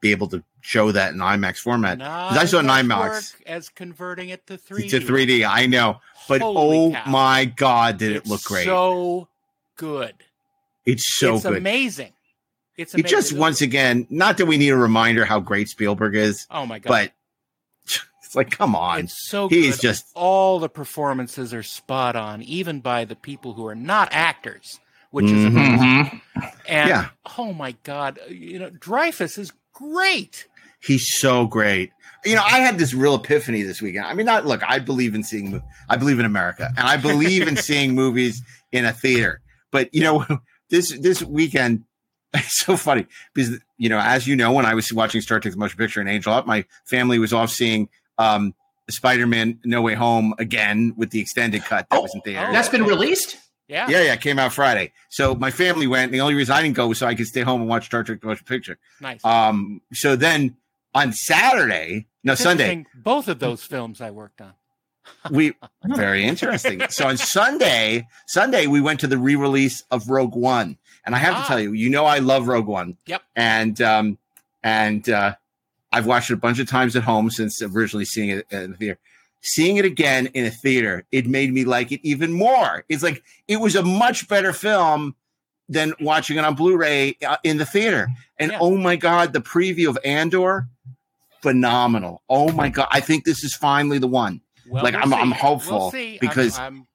[0.00, 1.98] be able to show that in IMAX format.
[1.98, 3.34] Not I saw an IMAX.
[3.46, 7.10] as converting it to three To 3D, I know, but Holy oh cow.
[7.10, 8.64] my god, did It's it look great!
[8.66, 9.28] So
[9.76, 10.14] good.
[10.84, 11.56] it's so it's good.
[11.56, 12.12] amazing.
[12.76, 13.16] It's It amazing.
[13.18, 16.78] just once again, not that we need a reminder how great Spielberg is, Oh my
[16.78, 16.88] god.
[16.88, 17.12] but
[18.24, 19.82] it's like, come on, it's so he's good.
[19.82, 24.78] just all the performances are spot on, even by the people who are not actors,
[25.10, 25.46] which is Mhm.
[25.48, 26.20] amazing.
[26.36, 26.52] Mhm.
[26.68, 27.08] And Yeah.
[27.38, 30.46] oh my god, you know, Dreyfuss is great.
[30.80, 31.92] He's so great.
[32.24, 34.04] You know, I had this real epiphany this weekend.
[34.06, 37.46] I mean, not look, I believe in seeing, I believe in America, and I believe
[37.46, 39.40] in seeing movies in a theater.
[39.70, 40.26] But you know,
[40.70, 41.84] this this weekend,
[42.34, 45.52] it's so funny because you know, as you know, when I was watching Star Trek:
[45.54, 47.88] The Motion Picture and Angel Up, my family was off seeing
[48.18, 48.52] um,
[48.90, 52.46] Spider-Man: No Way Home again with the extended cut that Oh, was in theaters.
[52.48, 53.36] oh, That's been released.
[53.68, 53.86] Yeah.
[53.88, 54.92] Yeah, yeah, it came out Friday.
[55.10, 56.10] So my family went.
[56.10, 58.02] The only reason I didn't go was so I could stay home and watch Star
[58.02, 58.78] Trek: The Motion Picture.
[59.00, 59.22] Nice.
[59.24, 60.56] Um, so then
[60.94, 64.54] on Saturday, no It's Sunday, Both of those films I worked on.
[65.30, 65.54] we
[65.84, 66.82] very interesting.
[66.90, 71.34] So on Sunday, Sunday we went to the re-release of Rogue One, and I have
[71.34, 71.42] Ah.
[71.42, 72.96] to tell you, you know, I love Rogue One.
[73.06, 73.22] Yep.
[73.36, 74.18] And um,
[74.62, 75.34] and uh,
[75.92, 78.76] I've watched it a bunch of times at home since originally seeing it in the
[78.76, 78.98] theater.
[79.40, 82.84] Seeing it again in a theater, it made me like it even more.
[82.88, 85.14] It's like it was a much better film
[85.68, 88.08] than watching it on Blu-ray uh, in the theater.
[88.38, 88.58] And Yeah.
[88.60, 90.66] oh my god, the preview of Andor,
[91.42, 92.22] phenomenal.
[92.28, 94.40] Oh my god, I think this is finally the one.
[94.68, 95.16] Well, Like, we'll I'm- see.
[95.18, 96.08] I'm hopeful We'll see.
[96.10, 96.86] I'm- because- I'm,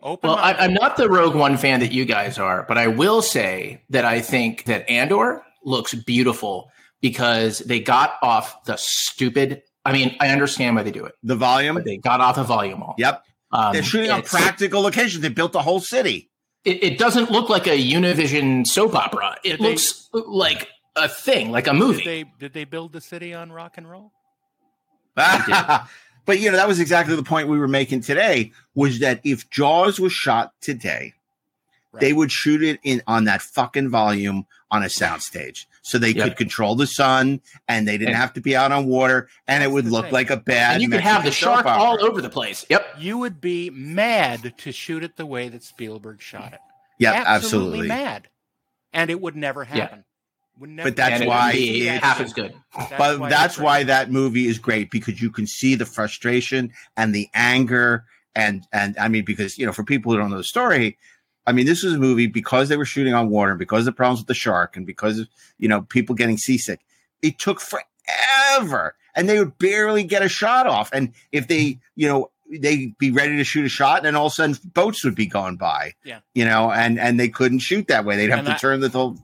[0.00, 0.30] open.
[0.30, 3.20] Well, I, I'm not the Rogue One fan that you guys are, but I will
[3.20, 9.62] say that I think that Andor looks beautiful because they got off the stupid.
[9.88, 12.82] I mean, I understand why they do it, The volume, they got off the volume
[12.82, 12.94] all.
[12.98, 13.24] Yep.
[13.50, 15.22] Um, They're shooting on practical locations.
[15.22, 16.28] They built the whole city.
[16.64, 19.36] it, it doesn't look like a Univision soap opera.
[19.44, 22.04] It Did they- looks like a thing, like a Did movie.
[22.04, 24.12] they did they build the city on rock and roll?
[25.16, 29.48] but you know, that was exactly the point we were making today was that if
[29.50, 31.14] Jaws was shot today,
[31.90, 32.00] Right.
[32.02, 35.64] they would shoot it in on that fucking volume on a soundstage.
[35.88, 36.24] So they Yep.
[36.28, 39.62] could control the sun and they didn't And- have to be out on water and
[39.62, 40.12] it would look thing.
[40.12, 42.66] like a bad and you could have the Mexican soap shark all over the place.
[42.68, 42.96] Yep.
[42.98, 46.60] You would be mad to shoot it the way that Spielberg shot it.
[46.98, 47.88] Yeah, absolutely, absolutely.
[47.88, 48.28] mad,
[48.92, 49.80] and it would never Yeah.
[49.82, 50.04] happen.
[50.58, 52.52] Would never But that's and it why would be it's- half as good.
[52.98, 57.14] but why that's why that movie is great because you can see the frustration and
[57.14, 60.44] the anger and and I mean because you know for people who don't know the
[60.44, 60.98] story,
[61.48, 63.86] I mean this was a movie because they were shooting on water and because of
[63.86, 66.80] the problems with the shark and because of you know people getting seasick.
[67.22, 72.08] It took forever and they would barely get a shot off and if they you
[72.08, 75.04] know they'd be ready to shoot a shot and then all of a sudden boats
[75.04, 76.20] would be going by Yeah.
[76.34, 78.80] you know and and they couldn't shoot that way they'd have And to that- turn
[78.80, 79.18] the whole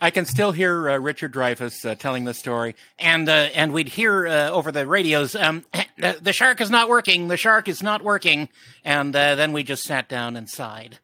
[0.00, 3.88] I can still hear uh, Richard Dreyfuss uh, telling the story, and uh, and we'd
[3.88, 5.64] hear uh, over the radios, um,
[5.96, 7.28] the, "The shark is not working.
[7.28, 8.48] The shark is not working."
[8.84, 10.98] And uh, then we just sat down and sighed.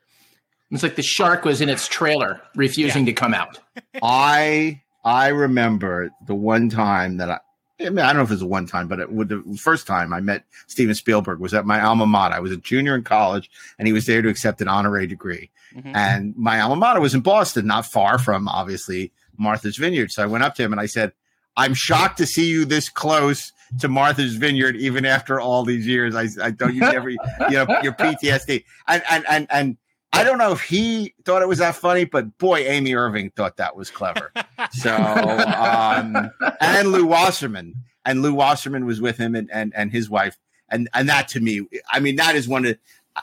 [0.71, 3.59] It's like the shark was in its trailer, refusing to come out.
[4.03, 7.41] I I remember the one time that I.
[7.81, 9.87] I, mean, I don't know if it was one time, but it, with the first
[9.87, 12.35] time I met Steven Spielberg was at my alma mater.
[12.35, 15.51] I was a junior in college, and he was there to accept an honorary degree.
[15.75, 15.93] Mhm.
[15.95, 20.11] And my alma mater was in Boston, not far from obviously Martha's Vineyard.
[20.13, 21.13] So I went up to him and I said,
[21.57, 26.15] "I'm shocked to see you this close to Martha's Vineyard, even after all these years.
[26.15, 27.19] I, I thought you never, you
[27.51, 29.77] know, your PTSD." And and and and
[30.13, 33.57] I don't know if he thought it was that funny, but boy, Amy Irving thought
[33.59, 34.33] that was clever.
[34.73, 40.11] So, um, and Lew Wasserman, and Lew Wasserman was with him and, and, and his
[40.11, 40.39] wife.
[40.69, 42.77] And, and that to me, I mean, that is one of,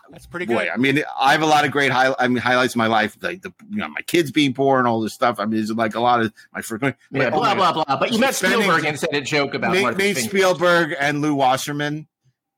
[0.09, 0.69] That's pretty boy, good.
[0.69, 3.17] I mean, I have a lot of great high, I mean, highlights of my life,
[3.21, 5.39] like the, you know, my kids being born, all this stuff.
[5.39, 7.97] I mean, there's like a lot of my first, Yeah, blah blah blah.
[7.97, 12.07] But you met Spielberg and said a joke about Nate, Nate Spielberg and Lew Wasserman.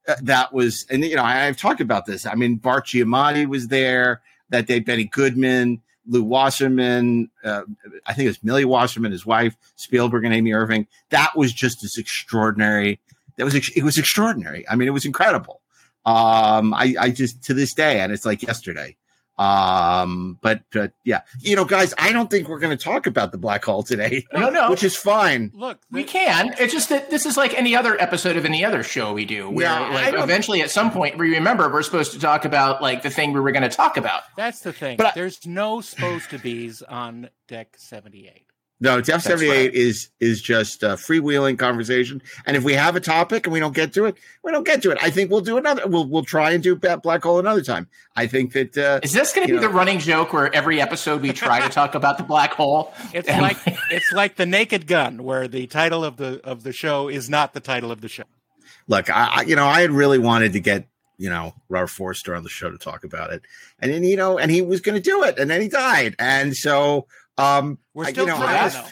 [0.10, 2.26] Uh, That was, and you know, I, I've talked about this.
[2.26, 4.22] I mean, Bart Giamatti was there.
[4.50, 7.30] That day, Benny Goodman, Lew Wasserman.
[7.44, 7.62] Uh,
[8.08, 10.88] I think it was Millie Wasserman, his wife, Spielberg, and Amy Irving.
[11.12, 13.00] That was just as extraordinary.
[13.38, 14.68] That was it was extraordinary.
[14.68, 15.62] I mean, it was incredible.
[16.06, 18.96] Um, I, I just to this day, and it's like yesterday.
[19.40, 23.32] Um, but but yeah, you know, guys, I don't think we're going to talk about
[23.32, 24.70] the black hole today, No, no.
[24.70, 25.52] which is fine.
[25.54, 26.54] Look, We can.
[26.60, 29.50] It's just that this is like any other episode of any other show we do.
[29.50, 33.02] Where Yeah, like eventually at some point we remember we're supposed to talk about like
[33.02, 34.24] the thing we were going to talk about.
[34.36, 34.98] that's the thing.
[34.98, 38.44] But I- There's no supposed to be's on deck 78.
[38.82, 39.74] No, Def That's seventy eight right.
[39.74, 42.22] is is just a freewheeling conversation.
[42.46, 44.82] And if we have a topic and we don't get to it, we don't get
[44.84, 44.98] to it.
[45.02, 45.86] I think we'll do another.
[45.86, 47.90] We'll we'll try and do Ba- black hole another time.
[48.16, 49.68] I think that uh, Is this going to be know.
[49.68, 52.94] the running joke where every episode we try to talk about the black hole?
[53.14, 53.58] It's And- like
[53.92, 57.54] it's like the Naked Gun, where the title of the of the show is not
[57.54, 58.24] the title of the show.
[58.88, 60.88] look, I, I you know I had really wanted to get
[61.18, 63.42] you know Robert Forster on the show to talk about it,
[63.80, 66.16] and then you know, and he was going to do it, and then he died,
[66.18, 67.08] and so
[67.40, 68.58] um, We're I- still you know, trying.
[68.58, 68.86] I- though.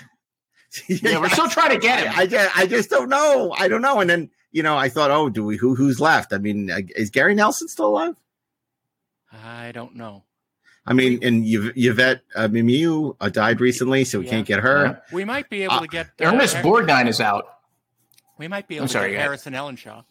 [0.90, 2.14] yeah, we're still trying to get him.
[2.16, 3.54] I, I just I just don't know.
[3.58, 4.00] I don't know.
[4.00, 6.34] And then you know I thought, oh, do we who who's left?
[6.34, 8.16] I mean, uh, is Gary Nelson still alive?
[9.32, 10.24] I don't know.
[10.86, 14.32] I mean, and Yv- Yvette uh, Mimieux uh, died recently, so we Yeah.
[14.32, 15.02] can't get her.
[15.12, 17.46] We might be able Uh, to get Ernest Har- Borgnine is out.
[18.38, 19.26] We might be able I'm to sorry, get go ahead.
[19.26, 20.04] Harrison Ellenshaw.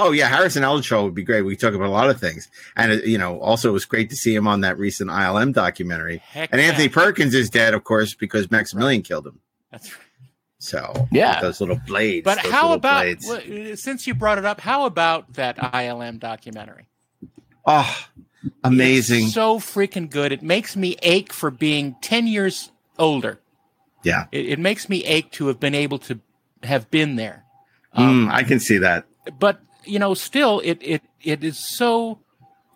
[0.00, 1.42] Oh yeah, Harrison Ellenshaw would be great.
[1.42, 4.10] We talk about a lot of things, and uh, you know, also it was great
[4.10, 6.18] to see him on that recent ILM documentary.
[6.18, 6.68] Heck And yeah.
[6.68, 9.40] Anthony Perkins is dead, of course, because Maximilian killed him.
[9.72, 10.02] That's right.
[10.60, 11.40] So Yeah.
[11.40, 12.24] those little blades.
[12.24, 13.82] But how about blades.
[13.82, 14.60] since you brought it up?
[14.60, 16.88] How about that ILM documentary?
[17.66, 18.06] Oh,
[18.64, 19.24] amazing!
[19.24, 20.32] It's so freaking good.
[20.32, 23.40] It makes me ache for being ten years older.
[24.04, 26.20] yeah, It, it makes me ache to have been able to
[26.62, 27.44] have been there.
[27.92, 29.04] Um, Mm, I can see that.
[29.38, 32.20] but you know, still, it it it is so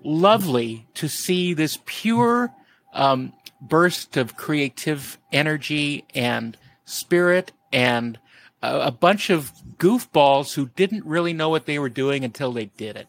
[0.02, 2.52] lovely to see this pure
[2.92, 8.18] um, burst of creative energy and spirit, and
[8.62, 12.66] a, a bunch of goofballs who didn't really know what they were doing until they
[12.66, 13.08] did it.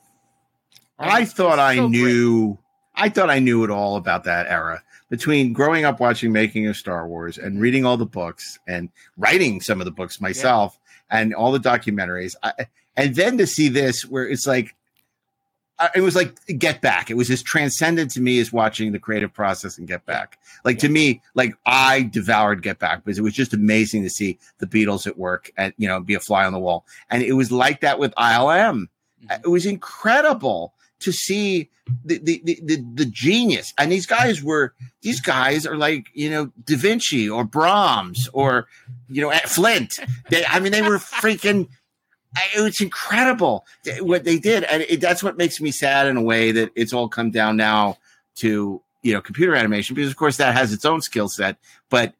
[0.99, 1.99] I it's thought I so great.
[1.99, 2.57] knew.
[2.95, 4.83] I thought I knew it all about that era.
[5.09, 9.61] Between growing up watching Making of Star Wars and reading all the books and writing
[9.61, 10.79] some of the books myself
[11.09, 14.75] and all the documentaries, I, and then to see this where it's like,
[15.79, 17.09] uh, it was like Get Back.
[17.09, 20.37] It was as transcendent to me as watching the creative process and Get Back.
[20.63, 24.37] Like to me, like I devoured Get Back because it was just amazing to see
[24.59, 26.85] the Beatles at work and you know be a fly on the wall.
[27.09, 28.87] And it was like that with ILM.
[29.25, 29.39] Mhm.
[29.43, 31.69] It was incredible to see
[32.05, 33.73] the the, the the the genius.
[33.77, 38.67] And these guys were these guys are like you know Da Vinci or Brahms or
[39.09, 39.99] you know Flint.
[40.29, 41.67] They, I mean, they were freaking.
[42.55, 43.65] It's incredible
[43.99, 46.93] what they did, and it, that's what makes me sad in a way that it's
[46.93, 47.97] all come down now
[48.35, 51.57] to you know computer animation because of course that has its own skill set,
[51.89, 52.13] but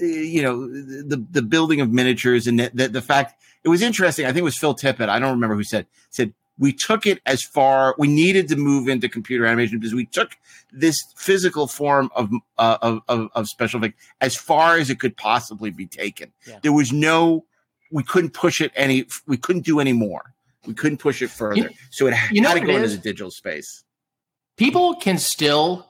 [0.00, 3.82] uh, you know the the building of miniatures and the, the, the fact it was
[3.82, 4.26] interesting.
[4.26, 5.08] I think it was Phil Tippett.
[5.08, 8.88] I don't remember who said said we took it as far we needed to move
[8.88, 10.36] into computer animation because we took
[10.70, 15.16] this physical form of uh, of, of, of special effects as far as it could
[15.16, 16.30] possibly be taken.
[16.46, 16.58] Yeah.
[16.62, 17.44] There was no
[17.90, 20.34] we couldn't push it any we couldn't do any more.
[20.66, 21.56] We couldn't push it further.
[21.62, 23.82] You- so it had you know to go into the digital space.
[24.56, 25.86] people can still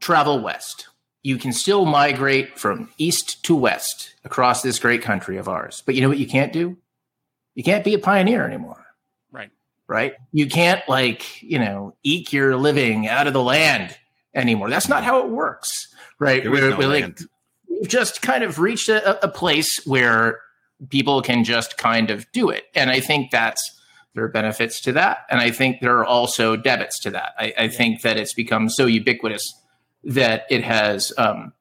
[0.00, 0.88] travel west.
[1.22, 5.82] You can still migrate from east to west across this great country of ours.
[5.84, 6.78] But you know what you can't do?
[7.54, 8.82] You can't be a pioneer anymore,
[9.30, 9.50] Right.
[9.86, 10.14] right?
[10.32, 13.98] You can't like, you know, eke your living out of the land
[14.34, 14.70] anymore.
[14.70, 16.42] That's not how it works, right?
[16.42, 17.18] There We're, no we're like,
[17.68, 20.40] we've just kind of reached a, a place where
[20.88, 22.64] people can just kind of do it.
[22.74, 23.62] And I think that's
[24.14, 25.18] there are benefits to that.
[25.30, 27.34] And I think there are also debits to that.
[27.38, 29.42] I, I think that it's become so ubiquitous
[30.04, 31.52] that it has um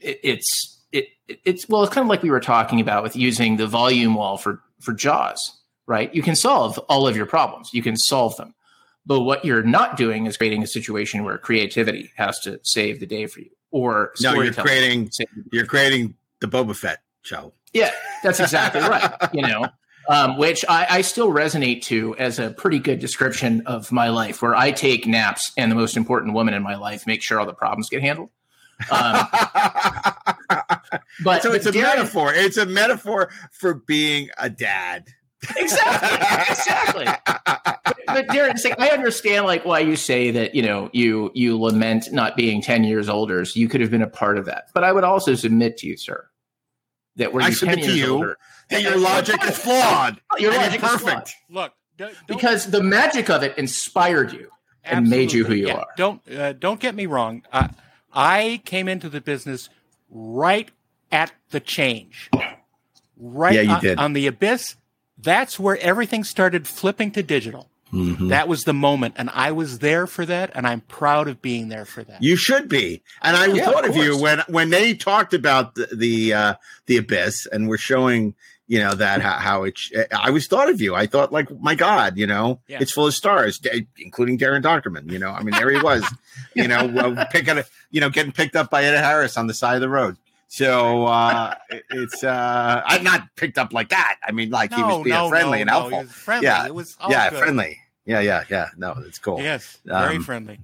[0.00, 3.16] it, it's it, it- it's well it's kind of like we were talking about with
[3.16, 5.38] using the volume wall for for jaws
[5.86, 8.54] right you can solve all of your problems you can solve them
[9.04, 13.06] but what you're not doing is creating a situation where creativity has to save the
[13.06, 15.48] day for you or No, you're creating save the day.
[15.52, 17.54] you're creating the Boba Fett show.
[17.72, 17.90] Yeah,
[18.22, 19.12] that's exactly right.
[19.32, 19.66] You know,
[20.08, 24.42] um, which I, I still resonate to as a pretty good description of my life,
[24.42, 27.46] where I take naps and the most important woman in my life make sure all
[27.46, 28.30] the problems get handled.
[28.90, 29.26] Um,
[31.24, 32.34] but so it's a but Daren- metaphor.
[32.34, 35.06] It's a metaphor for being a dad.
[35.56, 36.18] Exactly,
[36.50, 37.06] exactly.
[38.06, 42.12] But Daren, like, I understand like why you say that you know you you lament
[42.12, 43.44] not being ten years older.
[43.44, 44.66] So you could have been a part of that.
[44.74, 46.28] But I would also submit to you, sir,
[47.16, 48.38] that were I you submit ten to years you older,
[48.70, 50.20] That your logic is flawed.
[50.38, 51.14] your logic it's is flawed.
[51.14, 51.34] perfect.
[51.50, 54.48] Look, don't- because the magic of it inspired you.
[54.84, 55.86] and made you who you Yeah, are.
[55.96, 57.42] Don't uh, don't get me wrong.
[57.52, 57.68] Uh,
[58.12, 59.68] I came into the business
[60.10, 60.70] right
[61.12, 62.30] at the change.
[63.16, 63.98] Right Yeah, you on, did.
[63.98, 64.76] on the abyss.
[65.18, 67.68] That's where everything started flipping to digital.
[67.92, 68.30] Mhm.
[68.30, 71.68] That was the moment, and I was there for that, and I'm proud of being
[71.68, 72.22] there for that.
[72.22, 73.02] You should be.
[73.20, 76.54] And I Yeah, thought of of, you when when they talked about the the, uh,
[76.86, 78.34] the abyss and were showing
[78.66, 79.78] you know that how, how it.
[80.16, 80.94] I was thought of you.
[80.94, 82.78] I thought like my God, you know, Yeah.
[82.80, 86.02] it's full of stars, d- including Daren Dochterman, You know, I mean, there he was.
[86.54, 89.54] you know, uh, picking a, you know getting picked up by Ed Harris on the
[89.54, 90.16] side of the road.
[90.48, 91.54] So uh,
[91.90, 94.16] it's uh, I'm not picked up like that.
[94.26, 95.98] I mean, like he was being friendly and no, helpful.
[95.98, 96.46] he was friendly.
[96.46, 97.38] Yeah, It was all yeah, good.
[97.38, 97.78] friendly.
[98.04, 98.68] Yeah, yeah, yeah.
[98.76, 99.40] No, it's cool.
[99.40, 100.60] Yes, very Um, friendly.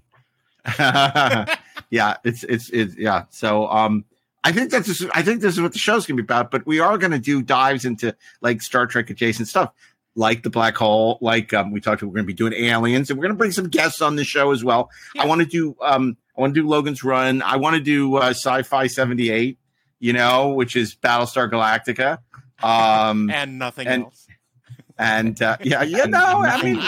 [0.79, 3.25] yeah, it's it's it's yeah.
[3.31, 4.05] So um
[4.45, 6.67] I think that's just, I think this is what the show's gonna be about, but
[6.67, 9.73] we are gonna do dives into like Star Trek adjacent stuff,
[10.15, 13.19] like the black hole, like um we talked about we're gonna be doing aliens, and
[13.19, 14.91] we're gonna bring some guests on the show as well.
[15.15, 15.23] Yeah.
[15.23, 17.43] I want to do um I want to do Logan's Run.
[17.43, 19.59] I want to do uh, Sci-Fi 78,
[19.99, 22.19] you know, which is Battlestar Galactica.
[22.63, 24.27] Um and nothing and- else.
[24.99, 26.83] and uh, yeah, yeah, no, I mean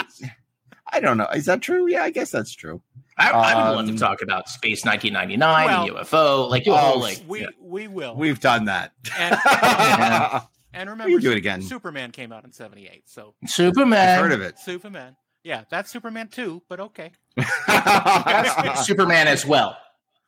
[0.91, 1.27] I don't know.
[1.27, 1.89] Is that true?
[1.89, 2.81] Yeah, I guess that's true.
[3.17, 6.75] I, I would love Um, to talk about Space 1999 and UFO, like do a
[6.75, 7.21] Oh, whole like.
[7.27, 7.47] We yeah.
[7.61, 8.15] we will.
[8.15, 8.93] We've done that.
[9.17, 10.41] and, I've
[10.73, 11.61] and We remember, do it again.
[11.61, 14.19] Superman came out in '78, so Superman.
[14.19, 14.57] heard of it.
[14.59, 15.15] Superman.
[15.43, 17.11] Yeah, that's Superman too, but okay.
[18.83, 19.77] Superman as well.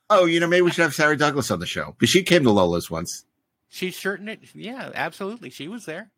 [0.10, 2.43] oh, you know, maybe we should have Sarah Douglas on the show because she came
[2.43, 3.26] to Lola's once.
[3.69, 4.39] She's certain it.
[4.54, 5.49] Yeah, absolutely.
[5.49, 6.12] She was there.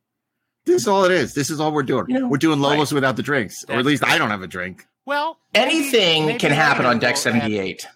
[0.65, 1.33] This is all it is.
[1.33, 2.05] This is all we're doing.
[2.09, 4.41] You know, we're doing Lola's without the drinks, or at That's least I don't have
[4.41, 4.85] a drink.
[5.05, 7.85] Well, Anything maybe can happen on Deck we'll 78.
[7.85, 7.91] add-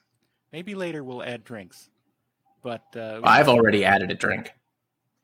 [0.53, 1.89] maybe later we'll add drinks,
[2.61, 4.51] but uh, I've already added a drink.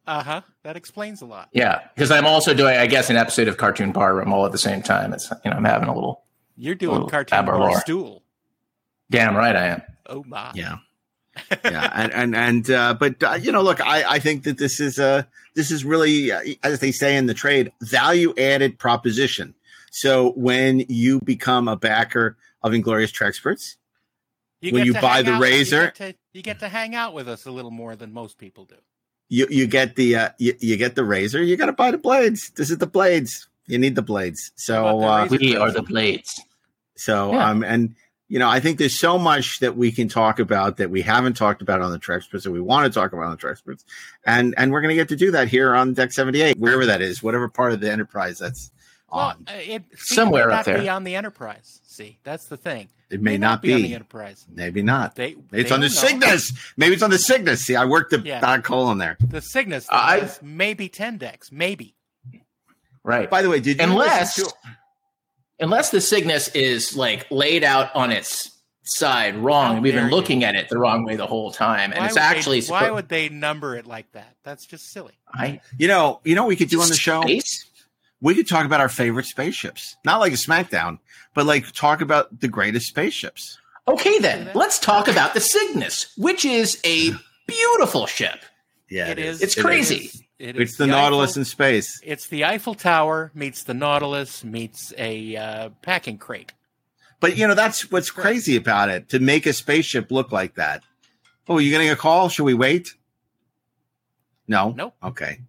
[0.08, 0.42] uh huh.
[0.64, 1.50] That explains a lot.
[1.54, 4.52] Yeah, because I'm also doing, I guess, an episode of Cartoon Bar Room all at
[4.52, 5.14] the same time.
[5.14, 6.24] It's you know, I'm having a little.
[6.58, 7.80] You're doing Oh, cartoon Abba bar Lore.
[7.82, 8.24] stool.
[9.12, 9.82] Damn right I am.
[10.08, 10.52] Oh my.
[10.56, 10.78] Yeah,
[11.64, 14.80] yeah, and and and uh, but uh, you know, look, I I think that this
[14.80, 15.24] is uh
[15.56, 19.54] this is really uh, as they say in the trade, value added proposition.
[19.92, 23.76] So when you become a backer of Inglorious Treksperts,
[24.62, 27.28] when you buy the out- razor- you get, to, you get to hang out with
[27.30, 28.76] us a little more than most people do.
[29.30, 31.42] you you get the uh, you, you get the razor.
[31.44, 32.50] You got to buy the blades.
[32.52, 33.48] This is the blades.
[33.68, 34.52] You need the blades.
[34.56, 36.40] So How uh, the We are the blades.
[36.98, 37.50] So, Yeah.
[37.50, 37.96] um, and
[38.28, 41.34] you know, I think there's so much that we can talk about that we haven't
[41.36, 43.84] talked about on the Treksperts that we want to talk about on the Treksperts,
[44.26, 47.02] and and we're going to get to do that here on Deck 78, wherever that
[47.02, 48.72] is, whatever part of the enterprise that's
[49.10, 49.46] on.
[49.48, 50.94] uh, it see, Somewhere it may up not be there.
[50.94, 51.82] on the Enterprise.
[51.86, 52.90] See, that's the thing.
[53.12, 53.94] It may not on the be.
[53.94, 54.46] Enterprise.
[54.52, 55.16] Maybe not.
[55.16, 55.94] They, It's they on the know.
[55.94, 56.52] Cygnus.
[56.76, 57.62] Maybe it's on the Cygnus.
[57.64, 58.42] See, I worked the Yeah.
[58.42, 59.16] dot colon there.
[59.26, 61.96] The Cygnus thing I- maybe ten decks, maybe.
[63.04, 63.30] Right.
[63.30, 64.70] By the way, did you Unless listen to-
[65.60, 68.52] unless the Cygnus is like laid out on its
[68.84, 70.16] side wrong, How we've dare been you.
[70.16, 72.84] looking at it the wrong way the whole time, and Why it's actually they, why
[72.84, 74.36] suppo- would they number it like that?
[74.44, 75.14] That's just silly.
[75.34, 77.22] I, you know, you know, what we could do on the show.
[77.22, 77.66] Space?
[78.22, 81.00] We could talk about our favorite spaceships, not like a SmackDown,
[81.34, 83.58] but like talk about the greatest spaceships.
[83.88, 87.12] Okay, then let's talk about the Cygnus, which is a
[87.48, 88.40] beautiful ship.
[88.90, 89.42] Yeah, it is.
[89.42, 89.96] It's crazy.
[90.06, 92.02] is- it It's is the Nautilus Eiffel, in space.
[92.04, 96.54] It's the Eiffel Tower meets the Nautilus meets a uh, packing crate.
[97.20, 100.84] But you know, that's what's crazy about it to make a spaceship look like that.
[101.48, 102.30] Oh, are you getting a call?
[102.30, 102.94] Should we wait?
[104.48, 104.72] No.
[104.76, 104.96] Nope.
[105.04, 105.40] Okay.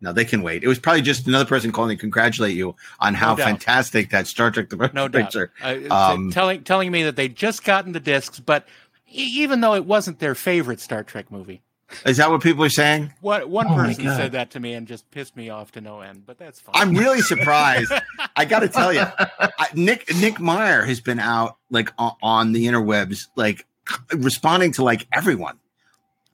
[0.00, 0.62] No, they can wait.
[0.62, 3.46] It was probably just another person calling to congratulate you on how doubt.
[3.46, 5.12] fantastic that Star Trek the No doubt.
[5.32, 5.52] picture.
[5.62, 8.66] Uh, Um, telling telling me that they just gotten the discs, but
[9.08, 11.62] even though it wasn't their favorite Star Trek movie,
[12.04, 13.12] Is that what people are saying?
[13.20, 16.00] what one Oh person said that to me and just pissed me off to no
[16.00, 16.24] end.
[16.26, 16.74] But that's fine.
[16.74, 17.92] I'm really surprised.
[18.36, 22.52] I got to tell you, I, Nick Nick Meyer has been out like on, on
[22.52, 23.66] the interwebs, like
[24.12, 25.58] responding to like everyone,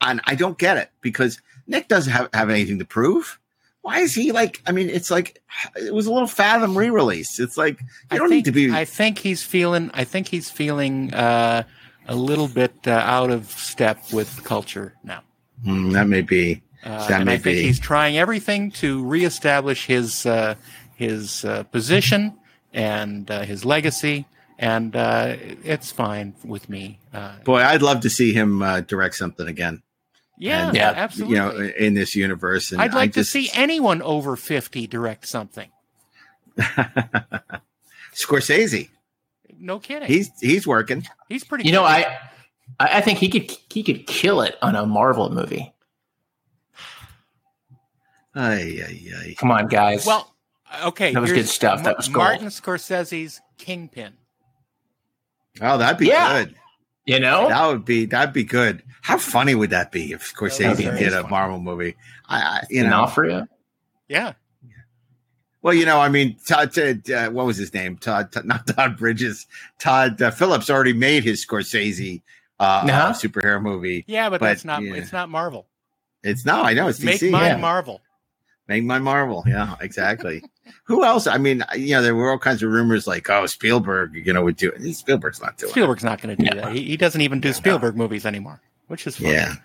[0.01, 3.39] and I don't get it because Nick doesn't have, have anything to prove.
[3.81, 4.61] Why is he like?
[4.65, 5.41] I mean, it's like
[5.75, 7.39] it was a little Fathom re-release.
[7.39, 8.71] It's like you I don't think, need to be.
[8.71, 9.91] I think he's feeling.
[9.93, 11.63] I think he's feeling uh,
[12.07, 15.21] a little bit uh, out of step with culture now.
[15.63, 16.61] Hmm, that may be.
[16.83, 17.63] Uh, That and may I think be.
[17.63, 20.55] he's trying everything to reestablish his uh,
[20.95, 22.33] his uh, position
[22.73, 24.25] and uh, his legacy,
[24.59, 26.99] and uh, it's fine with me.
[27.13, 29.81] Uh, Boy, I'd love to see him uh, direct something again.
[30.37, 31.35] yeah, And, Yeah, absolutely.
[31.37, 34.85] You know, in this universe, and I'd like I just, to see anyone over fifty
[34.87, 35.69] direct something.
[38.13, 38.89] Scorsese.
[39.59, 40.07] No kidding.
[40.07, 41.05] He's he's working.
[41.29, 41.65] he's pretty.
[41.65, 42.05] You know, good.
[42.05, 42.19] I
[42.79, 45.73] I I think he could he could kill it on a Marvel movie.
[48.35, 49.35] Ay, ay, ay.
[49.37, 50.05] Come on, guys.
[50.05, 50.33] well,
[50.83, 51.13] okay.
[51.13, 51.83] That was good stuff.
[51.83, 52.25] That was gold.
[52.25, 54.13] Martin Scorsese's Kingpin.
[55.61, 56.43] Oh, that'd be Yeah.
[56.45, 56.55] good.
[57.05, 58.81] you know, That would be that'd be good.
[59.01, 61.27] How funny would that be if That Scorsese be did a.
[61.27, 61.95] Marvel movie?
[62.27, 62.89] I, I you know.
[62.89, 63.47] D'Onofrio.
[64.07, 64.33] Yeah,
[65.61, 66.73] Well, you know, I mean, Todd.
[66.73, 67.97] Todd uh, what was his name?
[67.97, 69.47] Todd, Todd not Todd Bridges.
[69.79, 72.21] Todd uh, Phillips already made his Scorsese
[72.59, 73.13] uh, uh, Uh-huh.
[73.13, 74.03] superhero movie.
[74.07, 74.81] yeah, but, But, that's not.
[74.83, 74.93] yeah.
[74.95, 75.67] It's not Marvel.
[76.23, 77.29] It's no, I know it's Make DC.
[77.31, 77.57] mine yeah.
[77.57, 78.01] Marvel.
[78.69, 79.43] Make my Marvel.
[79.45, 80.41] Yeah, exactly.
[80.85, 81.27] Who else?
[81.27, 84.41] I mean, you know, there were all kinds of rumors like, oh, Spielberg, you know,
[84.43, 84.93] would do it.
[84.95, 86.61] Spielberg's not doing Spielberg's not going to do No.
[86.61, 86.71] that.
[86.73, 89.23] He, he doesn't even do Spielberg movies anymore, which is it.
[89.23, 89.33] fine.
[89.33, 89.55] Yeah.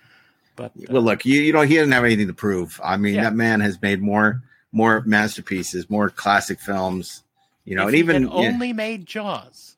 [0.57, 2.80] But uh, Well, look, you, you know, he doesn't have anything to prove.
[2.82, 3.22] I mean, Yeah.
[3.24, 7.22] that man has made more more masterpieces, more classic films.
[7.64, 9.76] You know, if and he even had only made Jaws,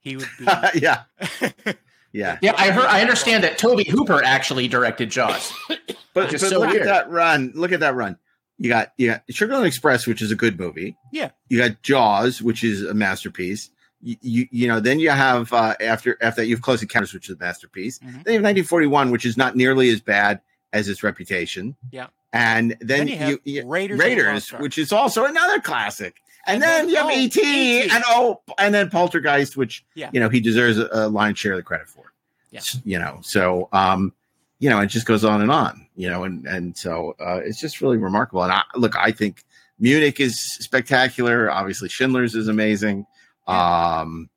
[0.00, 0.46] he would be.
[0.80, 1.02] yeah,
[2.12, 2.38] yeah.
[2.42, 2.86] Yeah, I heard.
[2.86, 5.52] I understand that Tobe Hooper actually directed Jaws.
[6.14, 6.80] But, but so look weird.
[6.80, 7.52] at that run.
[7.54, 8.16] Look at that run.
[8.56, 10.96] You got you got Sugarland Express, which is a good movie.
[11.12, 11.28] Yeah.
[11.50, 13.68] You got Jaws, which is a masterpiece.
[14.00, 17.12] You you, you know, then you have uh, after after that you have Close Encounters,
[17.12, 17.98] which is a masterpiece.
[17.98, 18.24] Mhm.
[18.24, 20.40] Then you have 1941, which is not nearly as bad
[20.72, 21.76] as its reputation.
[21.92, 22.06] Yeah.
[22.32, 26.16] And then, Then you, you Raiders Raiders, which is also another classic.
[26.46, 27.90] And, And then, then- you have oh, ET, E.T..
[27.90, 30.10] and oh, and then Poltergeist, which Yeah.
[30.12, 32.12] you know he deserves a, a lion's share of the credit for.
[32.50, 32.60] Yeah.
[32.84, 34.12] You know, so um,
[34.60, 35.86] you know, it just goes on and on.
[35.96, 38.42] You know, and and so uh, it's just really remarkable.
[38.42, 39.44] And I, look, I think
[39.78, 41.50] Munich is spectacular.
[41.50, 43.06] Obviously, Schindler's is amazing.
[43.46, 44.28] Um,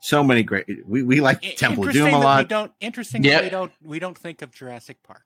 [0.00, 0.66] so many great.
[0.86, 2.48] We we like I- Temple of interesting Doom a that We lot.
[2.48, 2.72] don't.
[2.80, 3.42] Interesting Yeah.
[3.42, 3.72] we don't.
[3.82, 5.24] We don't think of Jurassic Park.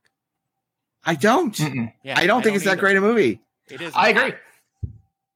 [1.05, 1.55] I don't.
[1.55, 1.93] Mm-mm.
[2.03, 3.41] Yeah, I don't think it's that great a movie.
[3.71, 3.93] It is.
[3.95, 4.33] I agree.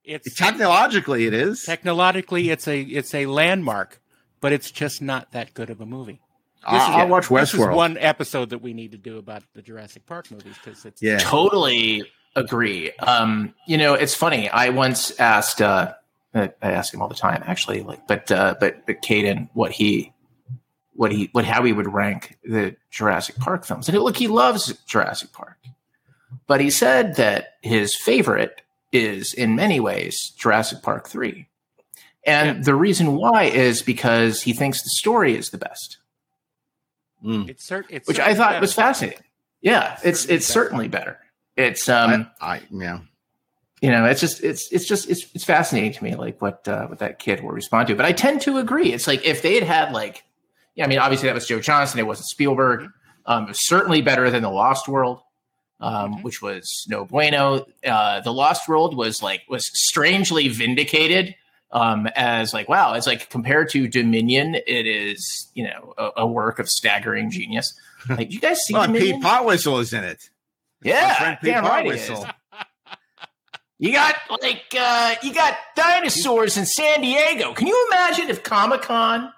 [0.04, 1.62] It's Technologically, it is.
[1.64, 4.00] technologically, it's a it's a landmark,
[4.40, 6.20] but it's just not that good of a movie.
[6.64, 7.74] I'll, This is- I'll watch This is Westworld.
[7.76, 11.18] one episode that we need to do about the Jurassic Park movies because it's Yeah.
[11.18, 12.04] Totally
[12.36, 12.92] agree.
[12.98, 14.48] Um, you know, it's funny.
[14.48, 15.60] I once asked.
[15.62, 15.94] Uh,
[16.34, 17.82] I I ask him all the time, actually.
[17.82, 20.12] Like, but uh, but but Caden, what he,
[20.94, 24.72] what he, what how he would rank the Jurassic Park films, and look, he loves
[24.86, 25.58] Jurassic Park,
[26.46, 28.62] but he said that his favorite
[28.92, 31.48] is in many ways Jurassic Park three,
[32.26, 32.62] and Yeah.
[32.62, 35.98] the reason why is because he thinks the story is the best,
[37.24, 37.48] Mm.
[37.48, 38.60] it's, cer- it's which I thought better.
[38.60, 39.22] was fascinating.
[39.60, 40.52] Yeah, it's Certainly it's better.
[40.64, 41.18] certainly better.
[41.56, 42.30] It's um.
[42.40, 42.98] I, I yeah.
[43.80, 46.86] you know it's just it's it's just it's it's fascinating to me like what uh,
[46.88, 49.54] what that kid will respond to but i tend to agree it's like if they
[49.54, 50.22] had had like
[50.76, 52.88] yeah i mean obviously that was joe johnston it wasn't spielberg
[53.26, 55.20] um, it was certainly better than the lost world
[55.82, 56.22] um, Mhm.
[56.22, 57.66] which was no bueno.
[57.86, 61.34] Uh, the Lost World was like was strangely vindicated
[61.72, 66.26] um, as like wow, it's like compared to Dominion, it is you know a, a
[66.26, 67.72] work of staggering genius.
[68.08, 69.20] Like you guys see Well, and Dominion?
[69.20, 70.28] Pete Postlethwaite is in it.
[70.82, 72.08] Yeah, friend Pete damn right it is.
[72.10, 72.34] Postlethwaite.
[73.78, 77.52] You got like uh, you got dinosaurs in San Diego.
[77.54, 79.32] Can you imagine if Comic Con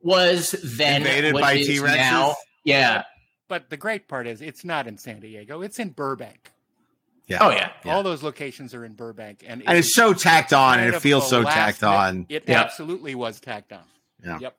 [0.00, 1.96] was then Invaded what by T-Rexes?
[1.96, 2.34] now?
[2.64, 3.02] Yeah.
[3.52, 5.60] But the great part is it's not in San Diego.
[5.60, 6.52] It's in Burbank.
[7.26, 7.36] Yeah.
[7.42, 7.70] Oh yeah.
[7.84, 7.94] Yeah.
[7.94, 11.28] All those locations are in Burbank, and, And it's so tacked on, and it feels
[11.28, 12.24] so tacked bit- on.
[12.30, 12.62] It Yeah.
[12.62, 13.82] absolutely was tacked on.
[14.24, 14.38] Yeah.
[14.38, 14.56] Yep.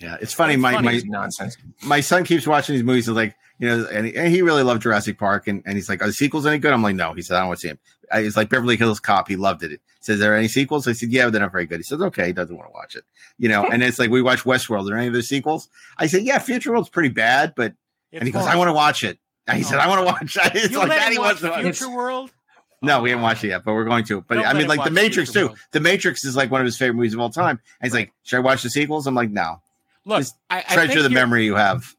[0.00, 0.54] Yeah, it's funny.
[0.54, 0.86] It's my funny.
[0.86, 1.58] my It's nonsense.
[1.82, 3.08] my son keeps watching these movies.
[3.08, 5.90] and like, you know, and he, and he really loved Jurassic Park, and, and he's
[5.90, 6.72] like, are the sequels any good?
[6.72, 7.12] I'm like, no.
[7.12, 7.78] He said, I don't want to see him.
[8.10, 9.28] I, it's like Beverly Hills Cop.
[9.28, 9.70] He loved it.
[9.72, 10.88] He says, are there any sequels?
[10.88, 11.76] I said, yeah, but they're not very good.
[11.78, 12.28] He says, okay.
[12.28, 13.04] He doesn't want to watch it.
[13.36, 14.84] You know, and it's like we watch Westworld.
[14.84, 15.68] Are there any of the sequels?
[15.98, 17.74] I said, yeah, Futureworld's pretty bad, but
[18.12, 18.46] It's and he goes.
[18.46, 19.18] I want to watch it.
[19.46, 19.68] And he Oh.
[19.68, 20.56] said, I want to watch it.
[20.56, 21.64] It's You like let He watch wants to watch.
[21.64, 22.30] Futureworld.
[22.80, 24.20] No, we haven't watched it yet, but we're going to.
[24.20, 25.46] But Don't I mean, like The Matrix too.
[25.46, 25.58] World.
[25.72, 27.58] The Matrix is like one of his favorite movies of all time.
[27.80, 29.06] And he's like, should I watch the sequels?
[29.08, 29.60] I'm like, no.
[30.04, 31.96] Look, Just I, I Treasure think the memory you have.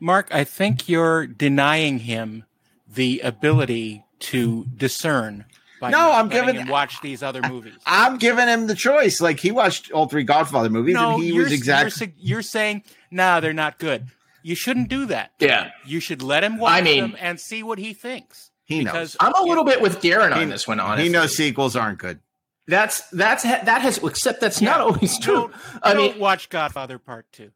[0.00, 0.28] Mark.
[0.34, 2.44] I think you're denying him
[2.92, 5.44] the ability to discern.
[5.80, 7.74] By No, I'm giving- him watch these other movies.
[7.86, 9.20] I'm giving him the choice.
[9.20, 12.14] Like he watched all three Godfather movies, no, and he you're, was exactly.
[12.18, 14.06] You're, you're saying, nah, they're not good.
[14.46, 15.32] You shouldn't do that.
[15.40, 15.70] Yeah.
[15.84, 18.50] You should let him watch I mean- them and see what he thinks.
[18.64, 19.34] He because knows.
[19.34, 20.78] I'm a little bit with Daren on He- this one.
[20.80, 22.20] Honestly, He knows sequels aren't good.
[22.68, 24.70] that's that's that has except that's Yeah.
[24.70, 25.34] not always true.
[25.34, 27.50] Don't, I don't mean, watch Godfather Part Two.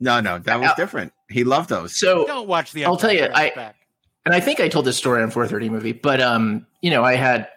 [0.00, 1.12] No, no, that was Uh, different.
[1.30, 1.98] He loved those.
[1.98, 2.84] so Don't watch the.
[2.84, 3.76] I'll tell you, I- Back.
[4.24, 7.14] and I think I told this story on 430 movie, but um, you know, I
[7.14, 7.48] had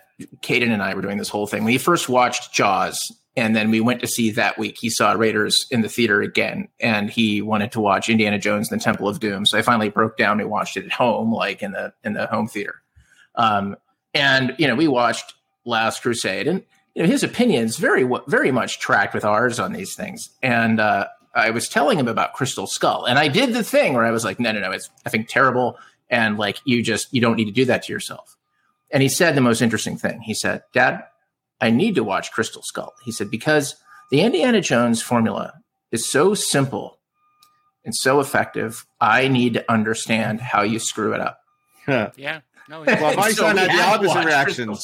[0.41, 1.63] Caden and I were doing this whole thing.
[1.63, 2.97] We first watched Jaws,
[3.39, 4.77] and then we went to see that week.
[4.77, 8.81] He saw Raiders in the theater again, and he wanted to watch Indiana Jones and
[8.81, 9.45] the Temple of Doom.
[9.45, 12.27] So I finally broke down and watched it at home, like in the in the
[12.27, 12.81] home theater.
[13.35, 13.77] Um,
[14.13, 16.63] and you know, we watched Last Crusade, and
[16.93, 20.29] you know, his opinions very very much tracked with ours on these things.
[20.43, 24.03] And uh, I was telling him about Crystal Skull, and I did the thing where
[24.03, 25.77] I was like, no, no, no, it's I think terrible,
[26.09, 28.35] and like you just you don't need to do that to yourself.
[28.91, 30.19] And he said the most interesting thing.
[30.21, 31.03] He said, Dad,
[31.61, 32.93] I need to watch Crystal Skull.
[33.03, 33.75] He said, because
[34.11, 35.53] the Indiana Jones formula
[35.91, 36.99] is so simple
[37.85, 38.85] and so effective.
[39.01, 41.39] I need to understand how you screw it up.
[41.87, 42.41] Yeah.
[42.67, 42.81] No.
[42.83, 44.75] Well, my So son had the opposite reaction.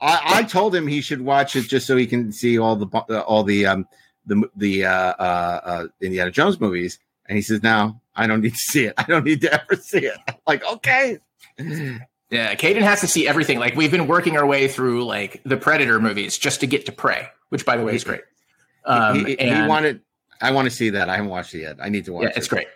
[0.00, 2.86] I, I told him he should watch it just so he can see all the
[3.08, 3.88] uh, all the um
[4.26, 8.52] the the uh, uh, uh, Indiana Jones movies, and he says, "No, I don't need
[8.54, 8.94] to see it.
[8.98, 11.18] I don't need to ever see it." I'm like, okay,
[12.34, 13.58] Yeah, Caden has to see everything.
[13.58, 16.92] Like we've been working our way through like the Predator movies just to get to
[16.92, 18.22] Prey, which by the way is great.
[18.84, 20.00] Um, he, he- he wanted.
[20.40, 21.08] I want to see that.
[21.08, 21.76] I haven't watched it yet.
[21.80, 22.36] I need to watch yeah, it.
[22.36, 22.66] it's great.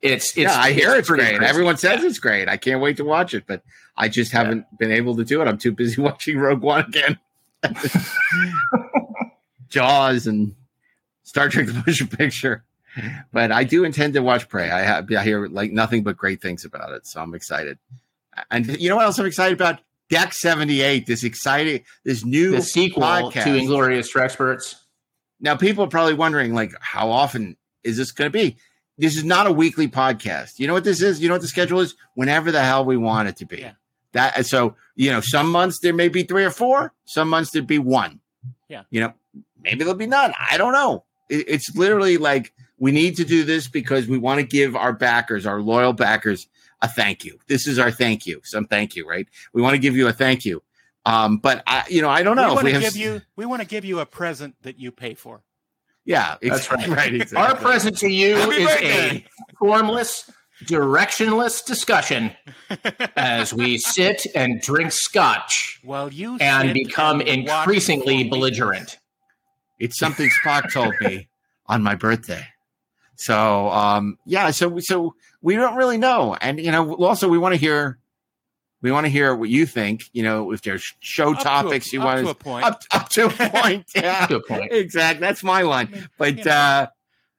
[0.00, 1.36] It's, it's yeah, I hear it's, pretty great.
[1.38, 1.50] crazy.
[1.50, 2.08] Everyone says Yeah.
[2.08, 2.48] it's great.
[2.48, 3.62] I can't wait to watch it, but
[3.96, 5.48] I just haven't been able to do it.
[5.48, 7.18] I'm too busy watching Rogue One again,
[9.68, 10.54] Jaws, and
[11.24, 12.64] Star Trek: The Motion Picture.
[13.32, 14.70] But I do intend to watch Prey.
[14.70, 17.78] I have I hear like nothing but great things about it, so I'm excited.
[18.50, 19.80] And you know what else I'm excited about?
[20.10, 21.06] Deck 78.
[21.06, 23.44] This exciting, this new the sequel podcast.
[23.44, 24.84] to Inglorious Experts.
[25.40, 28.56] Now, people are probably wondering, like, how often is this going to be?
[28.96, 30.58] This is not a weekly podcast.
[30.58, 31.20] You know what this is?
[31.20, 31.94] You know what the schedule is?
[32.14, 33.58] Whenever the hell we want it to be.
[33.58, 33.72] Yeah.
[34.12, 36.92] That so you know, some months there may be three or four.
[37.04, 38.20] Some months there'd be one.
[38.68, 38.82] Yeah.
[38.90, 39.12] You know,
[39.62, 40.32] maybe there'll be none.
[40.50, 41.04] I don't know.
[41.28, 44.92] It, it's literally like we need to do this because we want to give our
[44.92, 46.48] backers, our loyal backers,
[46.80, 47.38] a thank you.
[47.48, 48.40] This is our thank you.
[48.44, 49.26] Some thank you, right?
[49.52, 50.62] We want to give you a thank you.
[51.04, 52.92] Um, but I, you know, I don't know we want we to have.
[52.94, 53.22] give you.
[53.36, 55.42] We want to give you a present that you pay for.
[56.04, 57.14] yeah, That's exactly, right.
[57.14, 57.38] exactly.
[57.38, 59.16] Our present to you Happy is birthday.
[59.16, 60.30] a formless,
[60.64, 62.32] directionless discussion
[63.16, 68.98] as we sit and drink scotch Well, you and become and increasingly belligerent.
[69.78, 71.28] It's something Spock told me
[71.66, 72.44] on my birthday.
[73.20, 76.36] So um yeah, so so we don't really know.
[76.40, 77.98] And you know, also we want to hear
[78.80, 81.44] we want to hear what you think, you know, if there's show Up to a-
[81.44, 82.64] topics you want to a point.
[82.64, 83.86] up, up to a point.
[83.94, 84.26] Yeah.
[84.28, 84.70] Good point.
[84.72, 85.20] Exactly.
[85.20, 85.90] That's my I line.
[85.90, 86.86] mean, But you know, uh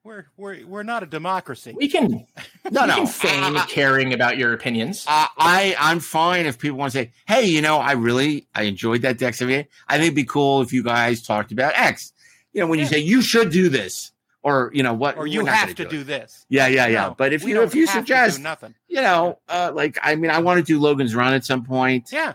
[0.04, 1.74] we're we're we're not a democracy.
[1.76, 2.10] We can,
[2.72, 2.96] no we no.
[2.96, 5.06] can feign I, caring about your opinions.
[5.08, 8.64] I, I I'm fine if people want to say, "Hey, you know, I really I
[8.64, 12.14] enjoyed that Dex of I think it'd be cool if you guys talked about X."
[12.54, 14.12] You know, when you say you should do this,
[14.42, 15.90] or you know what, or you have gonna to it.
[15.90, 16.46] do this.
[16.50, 17.08] Yeah, yeah, yeah.
[17.08, 19.98] No, but if you if you have to do suggest, nothing, you know, uh, like
[20.02, 22.10] I mean, I want to do Logan's Run at some point.
[22.12, 22.34] yeah,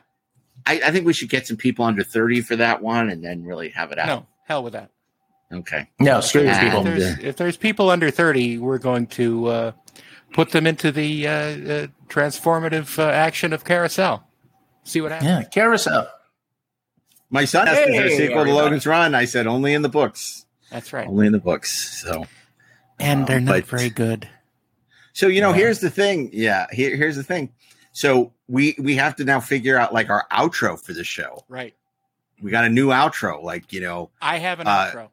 [0.67, 3.45] I, I think we should get some people under thirty for that one, and then
[3.45, 4.07] really have it out.
[4.07, 4.91] no, hell with that.
[5.53, 5.89] Okay.
[6.01, 6.79] no, screw these people.
[6.79, 9.73] If there's, if there's people under thirty, we're going to uh,
[10.33, 14.27] put them into the uh, uh, transformative uh, action of Carousel.
[14.85, 15.29] See what happens.
[15.31, 16.09] Yeah, carousel.
[17.31, 18.55] My son asked me for a sequel to.
[18.55, 19.15] Logan's Run.
[19.15, 20.44] I said only in the books.
[20.75, 21.07] That's right.
[21.07, 22.03] Only in the books.
[22.03, 22.27] So
[22.99, 24.29] And they're Um, not but- very good.
[25.13, 25.57] So you know, Yeah.
[25.59, 26.31] here's the thing.
[26.33, 27.51] Yeah, here, here's the thing.
[27.93, 31.45] So we we have to now figure out like our outro for the show.
[31.49, 31.75] Right.
[32.43, 33.41] We got a new outro.
[33.43, 35.09] Like you know, I have an Uh, outro.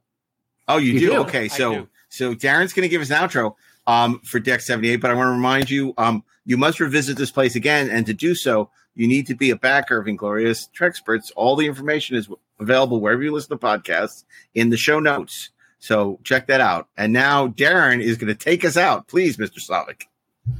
[0.68, 1.06] oh, you, You do?
[1.12, 1.16] do.
[1.18, 1.90] Okay, so do.
[2.10, 3.56] so Daren's going to give us an outro
[3.86, 4.98] um for Deck seventy eight.
[4.98, 8.14] But I want to remind you, um, you must revisit this place again, and to
[8.14, 11.32] do so, you need to be a backer of Inglorious Treksperts.
[11.36, 12.28] All the information is
[12.62, 15.50] available wherever you listen to podcasts in the show notes.
[15.80, 16.88] So check that out.
[16.96, 20.08] And now Daren is going to take us out, please, Mister Slavic.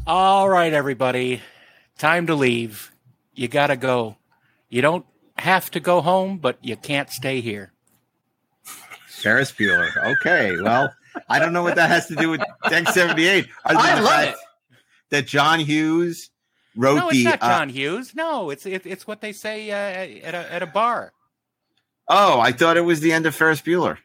[0.08, 1.42] All right, everybody.
[1.98, 2.92] Time to leave.
[3.34, 4.18] You got to go.
[4.70, 5.06] You don't
[5.38, 7.72] have to go home, but you can't stay here.
[9.08, 9.92] Ferris Bueller.
[10.16, 10.92] Okay, well,
[11.30, 13.48] I don't know what that has to do with Deck 78.
[13.66, 14.36] I love it.
[15.12, 16.32] That John Hughes
[16.76, 17.24] wrote No, it's the.
[17.26, 18.16] not uh, John Hughes.
[18.16, 21.12] No, it's it, it's what they say uh, at a at a bar.
[22.12, 23.98] Oh, I thought it was the end of Ferris Bueller.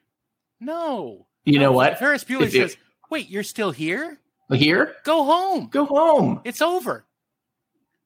[0.61, 1.27] No.
[1.45, 1.99] You know what?
[1.99, 2.77] Ferris Bueller If you- says,
[3.11, 4.19] "Wait, you're still here?
[4.53, 5.69] Here, Go home.
[5.71, 6.41] go home.
[6.45, 7.05] It's over."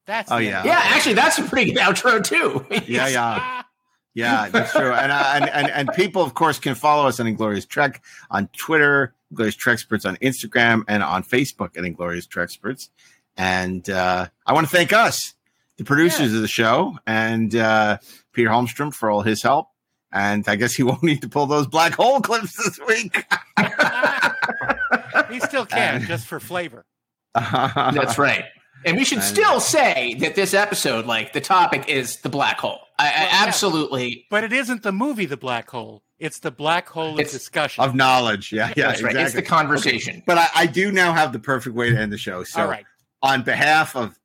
[0.07, 0.63] That's Oh, yeah.
[0.65, 2.65] Yeah, actually, that's a pretty good outro too.
[2.91, 3.37] Yeah, yeah.
[3.39, 3.67] Ah,
[4.13, 4.91] Yeah, that's true.
[4.91, 8.47] And, uh, and and and people, of course, can follow us on Inglorious Trek on
[8.57, 12.89] Twitter, Inglorious Treksperts on Instagram, and on Facebook at Inglorious Treksperts.
[13.37, 15.33] And uh, I want to thank us,
[15.77, 17.99] the producers of the show, and uh,
[18.33, 19.69] Peter Holmstrom for all his help.
[20.13, 23.25] And I guess he won't need to pull those black hole clips this week.
[25.29, 26.85] he still can, just for flavor.
[27.35, 28.45] That's right.
[28.85, 32.59] And we should And- still say that this episode, like the topic is the black
[32.59, 32.79] hole.
[32.99, 33.29] I, I Well, yeah.
[33.47, 34.25] absolutely.
[34.29, 36.03] But it isn't the movie The Black Hole.
[36.19, 37.83] It's the black hole of It's- discussion.
[37.83, 38.51] of knowledge.
[38.51, 39.15] Yeah, yeah, that's right.
[39.15, 40.21] It's the conversation.
[40.27, 42.43] but I, I do now have the perfect way to end the show.
[42.43, 42.85] So, All right.
[43.23, 44.19] on behalf of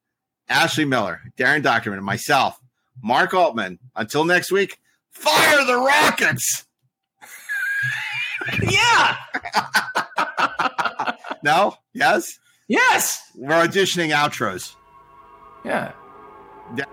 [0.49, 2.59] Ashley Miller, Daren Dochterman, and myself,
[3.03, 4.79] Mark Altman, until next week,
[5.17, 6.65] fire the rockets.
[8.63, 9.17] yeah.
[11.43, 11.75] No?
[11.95, 12.39] Yes?
[12.67, 13.23] Yes.
[13.37, 14.75] We're auditioning outros.
[15.65, 15.93] Yeah.
[16.77, 16.89] Thank